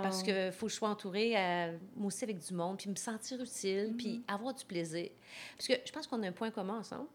parce 0.02 0.24
qu'il 0.24 0.52
faut 0.52 0.66
que 0.66 0.72
je 0.72 0.78
sois 0.78 0.90
entourée, 0.90 1.36
moi 1.96 2.08
aussi, 2.08 2.24
avec 2.24 2.40
du 2.40 2.54
monde 2.54 2.78
puis 2.78 2.90
me 2.90 2.96
sentir 2.96 3.21
utile, 3.30 3.94
puis 3.98 4.18
mm-hmm. 4.18 4.34
avoir 4.34 4.54
du 4.54 4.66
plaisir. 4.66 5.10
Parce 5.58 5.68
que 5.68 5.74
je 5.86 5.92
pense 5.92 6.08
qu'on 6.08 6.22
a 6.24 6.28
un 6.28 6.32
point 6.32 6.52
commun 6.52 6.80
ensemble. 6.80 7.08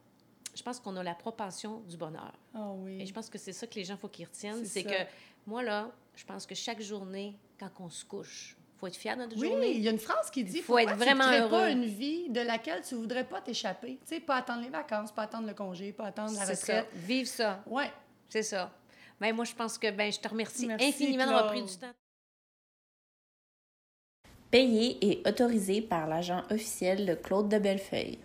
Je 0.55 0.63
pense 0.63 0.81
qu'on 0.81 0.97
a 0.97 1.03
la 1.03 1.15
propension 1.15 1.81
du 1.81 1.97
bonheur. 1.97 2.33
Oh 2.55 2.77
oui. 2.79 3.03
Et 3.03 3.07
je 3.07 3.13
pense 3.13 3.29
que 3.29 3.37
c'est 3.37 3.53
ça 3.53 3.67
que 3.67 3.75
les 3.75 3.85
gens, 3.85 3.97
faut 3.97 4.09
qu'ils 4.09 4.27
retiennent. 4.27 4.65
C'est 4.65 4.85
que 4.85 5.05
moi, 5.47 5.63
là, 5.63 5.91
je 6.15 6.25
pense 6.25 6.47
que 6.47 6.55
chaque 6.55 6.81
journée, 6.81 7.37
quand 7.59 7.71
on 7.81 7.91
se 7.91 8.05
couche, 8.05 8.57
faut 8.79 8.87
être 8.87 8.97
fier 8.97 9.17
de 9.17 9.23
notre 9.23 9.37
oui, 9.39 9.49
journée. 9.49 9.73
il 9.73 9.83
y 9.83 9.89
a 9.89 9.91
une 9.91 9.99
phrase 9.99 10.31
qui 10.31 10.45
dit 10.45 10.61
faut 10.61 10.79
être 10.79 10.97
vraiment 10.97 11.31
tu 11.31 11.49
pas 11.49 11.71
une 11.71 11.87
vie 11.87 12.29
de 12.29 12.41
laquelle 12.41 12.83
tu 12.83 12.95
voudrais 12.95 13.25
pas 13.25 13.41
t'échapper? 13.41 13.99
Tu 14.07 14.15
sais, 14.15 14.21
pas 14.21 14.37
attendre 14.37 14.63
les 14.63 14.69
vacances, 14.69 15.13
pas 15.13 15.23
attendre 15.23 15.47
le 15.47 15.55
congé, 15.55 15.93
pas 15.93 16.07
attendre 16.07 16.35
la 16.35 16.41
retraite. 16.41 16.59
Ça. 16.61 16.85
Vive 16.93 17.27
ça. 17.27 17.63
Ouais. 17.67 17.91
C'est 18.29 18.43
ça. 18.43 18.71
Ben, 19.21 19.35
moi, 19.35 19.45
je 19.45 19.55
pense 19.55 19.79
que 19.79 19.91
ben, 19.91 20.13
je 20.13 20.21
te 20.21 20.29
remercie 20.29 20.71
infiniment 20.71 21.25
d'avoir 21.25 21.49
pris 21.49 21.63
du 21.63 21.77
temps 21.77 21.93
payé 24.51 24.99
et 25.03 25.23
autorisé 25.29 25.81
par 25.81 26.07
l'agent 26.07 26.43
officiel 26.51 27.07
de 27.07 27.15
Claude 27.15 27.49
de 27.49 27.59
Bellefeuille. 27.59 28.19